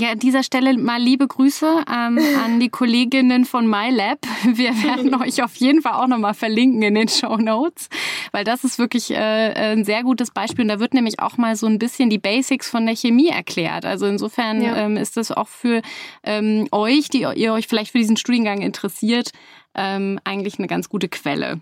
Ja, 0.01 0.13
an 0.13 0.21
dieser 0.21 0.45
Stelle 0.45 0.79
mal 0.79 1.03
liebe 1.03 1.27
Grüße 1.27 1.67
ähm, 1.91 2.19
an 2.45 2.61
die 2.61 2.69
Kolleginnen 2.69 3.45
von 3.45 3.67
MyLab. 3.67 4.21
Wir 4.45 4.71
werden 4.85 5.13
euch 5.23 5.43
auf 5.43 5.57
jeden 5.57 5.83
Fall 5.83 5.95
auch 5.95 6.07
nochmal 6.07 6.35
verlinken 6.35 6.83
in 6.83 6.95
den 6.95 7.09
Show 7.09 7.37
Notes, 7.37 7.89
weil 8.31 8.45
das 8.45 8.63
ist 8.63 8.79
wirklich 8.79 9.11
äh, 9.11 9.17
ein 9.17 9.85
sehr 9.85 10.05
gutes 10.05 10.31
Beispiel. 10.31 10.63
Und 10.63 10.69
da 10.69 10.79
wird 10.79 10.95
nämlich 10.95 11.19
auch 11.19 11.37
mal 11.37 11.57
so 11.57 11.67
ein 11.67 11.81
bisschen 11.81 12.11
die 12.11 12.19
Basics 12.19 12.71
von 12.71 12.87
der 12.87 12.95
Chemie 12.95 13.31
erklärt. 13.31 13.85
Also 13.85 14.07
insofern 14.07 14.63
ja. 14.63 14.77
ähm, 14.77 14.97
ist 14.97 15.17
das 15.17 15.33
auch 15.33 15.49
für 15.49 15.83
ähm, 16.23 16.69
euch, 16.71 17.09
die 17.09 17.27
ihr 17.35 17.53
euch 17.53 17.67
vielleicht 17.67 17.91
für 17.91 17.99
diesen 17.99 18.17
Studiengang 18.17 18.63
interessiert, 18.63 19.33
ähm, 19.75 20.21
eigentlich 20.23 20.61
eine 20.61 20.69
ganz 20.69 20.89
gute 20.89 21.09
Quelle. 21.09 21.61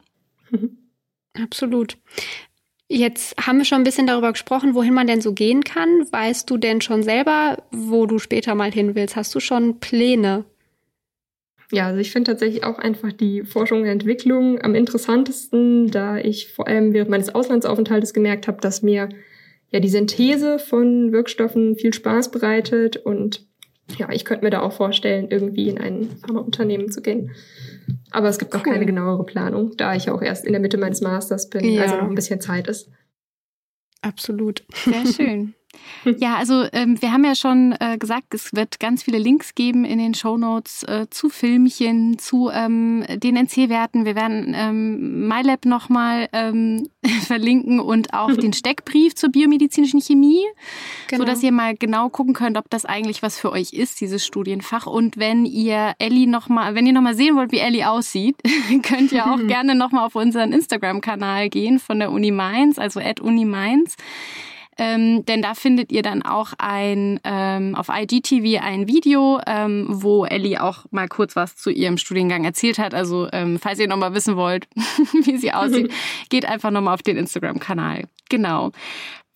Absolut. 1.42 1.96
Jetzt 2.88 3.34
haben 3.44 3.58
wir 3.58 3.64
schon 3.64 3.78
ein 3.78 3.84
bisschen 3.84 4.06
darüber 4.06 4.30
gesprochen, 4.30 4.74
wohin 4.74 4.94
man 4.94 5.08
denn 5.08 5.20
so 5.20 5.32
gehen 5.32 5.64
kann. 5.64 6.06
Weißt 6.10 6.48
du 6.48 6.56
denn 6.56 6.80
schon 6.80 7.02
selber, 7.02 7.64
wo 7.72 8.06
du 8.06 8.18
später 8.18 8.54
mal 8.54 8.70
hin 8.70 8.94
willst? 8.94 9.16
Hast 9.16 9.34
du 9.34 9.40
schon 9.40 9.80
Pläne? 9.80 10.44
Ja, 11.72 11.86
also 11.86 11.98
ich 11.98 12.12
finde 12.12 12.30
tatsächlich 12.30 12.62
auch 12.62 12.78
einfach 12.78 13.12
die 13.12 13.42
Forschung 13.42 13.82
und 13.82 13.88
Entwicklung 13.88 14.62
am 14.62 14.76
interessantesten, 14.76 15.90
da 15.90 16.16
ich 16.16 16.52
vor 16.52 16.68
allem 16.68 16.92
während 16.92 17.10
meines 17.10 17.34
Auslandsaufenthaltes 17.34 18.14
gemerkt 18.14 18.46
habe, 18.46 18.60
dass 18.60 18.82
mir 18.82 19.08
ja 19.72 19.80
die 19.80 19.88
Synthese 19.88 20.60
von 20.60 21.10
Wirkstoffen 21.10 21.74
viel 21.74 21.92
Spaß 21.92 22.30
bereitet 22.30 22.98
und 22.98 23.45
ja, 23.96 24.10
ich 24.10 24.24
könnte 24.24 24.44
mir 24.44 24.50
da 24.50 24.60
auch 24.62 24.72
vorstellen, 24.72 25.28
irgendwie 25.30 25.68
in 25.68 25.78
ein 25.78 26.10
Pharmaunternehmen 26.10 26.90
zu 26.90 27.02
gehen. 27.02 27.30
Aber 28.10 28.28
es 28.28 28.38
gibt 28.38 28.52
noch 28.52 28.62
keine 28.62 28.86
genauere 28.86 29.24
Planung, 29.24 29.76
da 29.76 29.94
ich 29.94 30.10
auch 30.10 30.22
erst 30.22 30.44
in 30.44 30.52
der 30.52 30.60
Mitte 30.60 30.78
meines 30.78 31.00
Masters 31.00 31.48
bin, 31.48 31.64
ja. 31.64 31.82
also 31.82 31.96
noch 31.96 32.08
ein 32.08 32.14
bisschen 32.14 32.40
Zeit 32.40 32.66
ist. 32.66 32.90
Absolut. 34.02 34.64
Sehr 34.84 35.06
schön. 35.06 35.54
Ja, 36.18 36.36
also 36.36 36.64
ähm, 36.72 37.00
wir 37.00 37.12
haben 37.12 37.24
ja 37.24 37.34
schon 37.34 37.74
äh, 37.80 37.98
gesagt, 37.98 38.32
es 38.34 38.54
wird 38.54 38.80
ganz 38.80 39.02
viele 39.02 39.18
Links 39.18 39.54
geben 39.54 39.84
in 39.84 39.98
den 39.98 40.14
Show 40.14 40.36
Notes 40.36 40.82
äh, 40.84 41.06
zu 41.10 41.28
Filmchen, 41.28 42.18
zu 42.18 42.50
ähm, 42.52 43.04
den 43.08 43.36
NC-Werten. 43.36 44.04
Wir 44.04 44.14
werden 44.14 44.54
ähm, 44.56 45.28
MyLab 45.28 45.64
nochmal 45.64 46.28
ähm, 46.32 46.88
verlinken 47.26 47.80
und 47.80 48.14
auch 48.14 48.32
den 48.34 48.52
Steckbrief 48.54 49.14
zur 49.14 49.30
biomedizinischen 49.30 50.00
Chemie, 50.00 50.44
genau. 51.08 51.22
so 51.22 51.26
dass 51.26 51.42
ihr 51.42 51.52
mal 51.52 51.74
genau 51.76 52.08
gucken 52.08 52.34
könnt, 52.34 52.56
ob 52.56 52.70
das 52.70 52.84
eigentlich 52.84 53.22
was 53.22 53.38
für 53.38 53.50
euch 53.50 53.72
ist, 53.72 54.00
dieses 54.00 54.24
Studienfach. 54.24 54.86
Und 54.86 55.16
wenn 55.16 55.44
ihr 55.44 55.94
Ellie 55.98 56.28
noch 56.28 56.48
mal, 56.48 56.74
wenn 56.74 56.86
ihr 56.86 56.92
noch 56.92 57.02
mal 57.02 57.14
sehen 57.14 57.36
wollt, 57.36 57.52
wie 57.52 57.58
Ellie 57.58 57.88
aussieht, 57.88 58.36
könnt 58.82 59.12
ihr 59.12 59.26
auch 59.26 59.44
gerne 59.46 59.74
noch 59.74 59.92
mal 59.92 60.04
auf 60.04 60.14
unseren 60.14 60.52
Instagram-Kanal 60.52 61.48
gehen 61.48 61.78
von 61.78 61.98
der 61.98 62.12
Uni 62.12 62.30
Mainz, 62.30 62.78
also 62.78 63.00
at 63.00 63.20
Uni 63.20 63.44
Mainz. 63.44 63.96
Ähm, 64.78 65.24
denn 65.24 65.42
da 65.42 65.54
findet 65.54 65.90
ihr 65.90 66.02
dann 66.02 66.22
auch 66.22 66.52
ein 66.58 67.18
ähm, 67.24 67.74
auf 67.74 67.88
IGTV 67.88 68.62
ein 68.62 68.86
Video, 68.86 69.40
ähm, 69.46 69.86
wo 69.88 70.26
Ellie 70.26 70.62
auch 70.62 70.84
mal 70.90 71.08
kurz 71.08 71.34
was 71.34 71.56
zu 71.56 71.70
ihrem 71.70 71.96
Studiengang 71.96 72.44
erzählt 72.44 72.78
hat. 72.78 72.92
Also 72.92 73.28
ähm, 73.32 73.58
falls 73.58 73.78
ihr 73.78 73.88
nochmal 73.88 74.14
wissen 74.14 74.36
wollt, 74.36 74.68
wie 75.24 75.38
sie 75.38 75.52
aussieht, 75.52 75.90
geht 76.28 76.46
einfach 76.46 76.70
nochmal 76.70 76.94
auf 76.94 77.02
den 77.02 77.16
Instagram-Kanal. 77.16 78.04
Genau. 78.28 78.72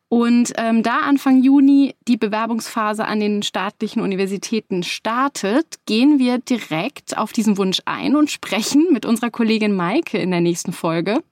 Und 0.09 0.55
ähm, 0.57 0.83
da 0.83 1.01
Anfang 1.01 1.43
Juni 1.43 1.95
die 2.07 2.17
Bewerbungsphase 2.17 3.05
an 3.05 3.21
den 3.21 3.43
staatlichen 3.43 4.01
Universitäten 4.01 4.83
startet, 4.83 5.77
gehen 5.85 6.19
wir 6.19 6.39
direkt 6.39 7.19
auf 7.19 7.33
diesen 7.33 7.59
Wunsch 7.59 7.83
ein 7.85 8.17
und 8.17 8.31
sprechen 8.31 8.87
mit 8.91 9.05
unserer 9.05 9.31
Kollegin 9.31 9.77
Maike 9.77 10.17
in 10.17 10.31
der 10.31 10.41
nächsten 10.41 10.73
Folge. 10.73 11.23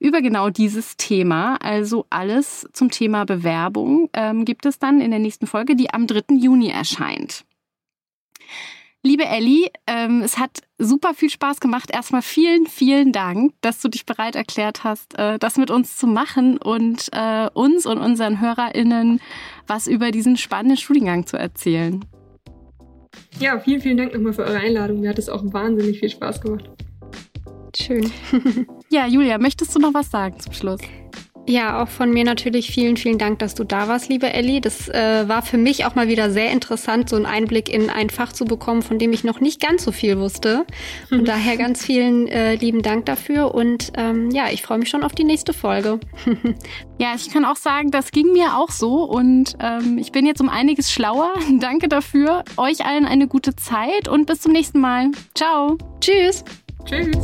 Über 0.00 0.22
genau 0.22 0.50
dieses 0.50 0.96
Thema. 0.96 1.56
Also 1.56 2.06
alles 2.10 2.66
zum 2.72 2.90
Thema 2.90 3.24
Bewerbung 3.24 4.10
ähm, 4.12 4.44
gibt 4.44 4.66
es 4.66 4.78
dann 4.78 5.00
in 5.00 5.10
der 5.10 5.20
nächsten 5.20 5.46
Folge, 5.46 5.76
die 5.76 5.90
am 5.90 6.06
3. 6.06 6.34
Juni 6.36 6.70
erscheint. 6.70 7.44
Liebe 9.06 9.26
Elli, 9.26 9.70
ähm, 9.86 10.22
es 10.22 10.38
hat 10.38 10.62
super 10.78 11.12
viel 11.12 11.28
Spaß 11.28 11.60
gemacht. 11.60 11.90
Erstmal 11.92 12.22
vielen, 12.22 12.66
vielen 12.66 13.12
Dank, 13.12 13.52
dass 13.60 13.82
du 13.82 13.88
dich 13.88 14.06
bereit 14.06 14.34
erklärt 14.34 14.82
hast, 14.82 15.18
äh, 15.18 15.38
das 15.38 15.58
mit 15.58 15.70
uns 15.70 15.98
zu 15.98 16.06
machen 16.06 16.56
und 16.56 17.10
äh, 17.12 17.50
uns 17.52 17.84
und 17.84 17.98
unseren 17.98 18.40
HörerInnen 18.40 19.20
was 19.66 19.88
über 19.88 20.10
diesen 20.10 20.38
spannenden 20.38 20.78
Studiengang 20.78 21.26
zu 21.26 21.36
erzählen. 21.36 22.02
Ja, 23.38 23.58
vielen, 23.58 23.82
vielen 23.82 23.98
Dank 23.98 24.14
nochmal 24.14 24.32
für 24.32 24.44
eure 24.44 24.58
Einladung. 24.58 25.00
Mir 25.00 25.10
hat 25.10 25.18
es 25.18 25.28
auch 25.28 25.42
wahnsinnig 25.52 26.00
viel 26.00 26.08
Spaß 26.08 26.40
gemacht. 26.40 26.70
Schön. 27.76 28.10
ja, 28.90 29.06
Julia, 29.06 29.38
möchtest 29.38 29.74
du 29.74 29.78
noch 29.78 29.94
was 29.94 30.10
sagen 30.10 30.38
zum 30.40 30.52
Schluss? 30.52 30.80
Ja, 31.46 31.82
auch 31.82 31.88
von 31.88 32.10
mir 32.10 32.24
natürlich 32.24 32.70
vielen, 32.70 32.96
vielen 32.96 33.18
Dank, 33.18 33.38
dass 33.38 33.54
du 33.54 33.64
da 33.64 33.86
warst, 33.86 34.08
liebe 34.08 34.32
Elli. 34.32 34.62
Das 34.62 34.88
äh, 34.88 35.28
war 35.28 35.42
für 35.42 35.58
mich 35.58 35.84
auch 35.84 35.94
mal 35.94 36.08
wieder 36.08 36.30
sehr 36.30 36.50
interessant, 36.50 37.10
so 37.10 37.16
einen 37.16 37.26
Einblick 37.26 37.68
in 37.68 37.90
ein 37.90 38.08
Fach 38.08 38.32
zu 38.32 38.46
bekommen, 38.46 38.80
von 38.80 38.98
dem 38.98 39.12
ich 39.12 39.24
noch 39.24 39.40
nicht 39.40 39.60
ganz 39.60 39.84
so 39.84 39.92
viel 39.92 40.18
wusste. 40.18 40.64
Und 41.10 41.22
mhm. 41.22 41.24
daher 41.26 41.58
ganz 41.58 41.84
vielen 41.84 42.28
äh, 42.28 42.54
lieben 42.54 42.80
Dank 42.80 43.04
dafür. 43.04 43.54
Und 43.54 43.92
ähm, 43.96 44.30
ja, 44.30 44.44
ich 44.50 44.62
freue 44.62 44.78
mich 44.78 44.88
schon 44.88 45.02
auf 45.02 45.12
die 45.12 45.24
nächste 45.24 45.52
Folge. 45.52 46.00
ja, 46.98 47.12
ich 47.14 47.30
kann 47.30 47.44
auch 47.44 47.56
sagen, 47.56 47.90
das 47.90 48.10
ging 48.10 48.32
mir 48.32 48.56
auch 48.56 48.70
so. 48.70 49.04
Und 49.04 49.54
ähm, 49.60 49.98
ich 49.98 50.12
bin 50.12 50.24
jetzt 50.24 50.40
um 50.40 50.48
einiges 50.48 50.90
schlauer. 50.90 51.34
Danke 51.60 51.88
dafür. 51.88 52.44
Euch 52.56 52.86
allen 52.86 53.04
eine 53.04 53.28
gute 53.28 53.54
Zeit 53.54 54.08
und 54.08 54.24
bis 54.24 54.40
zum 54.40 54.52
nächsten 54.52 54.80
Mal. 54.80 55.10
Ciao. 55.34 55.76
Tschüss. 56.00 56.42
Tschüss. 56.86 57.18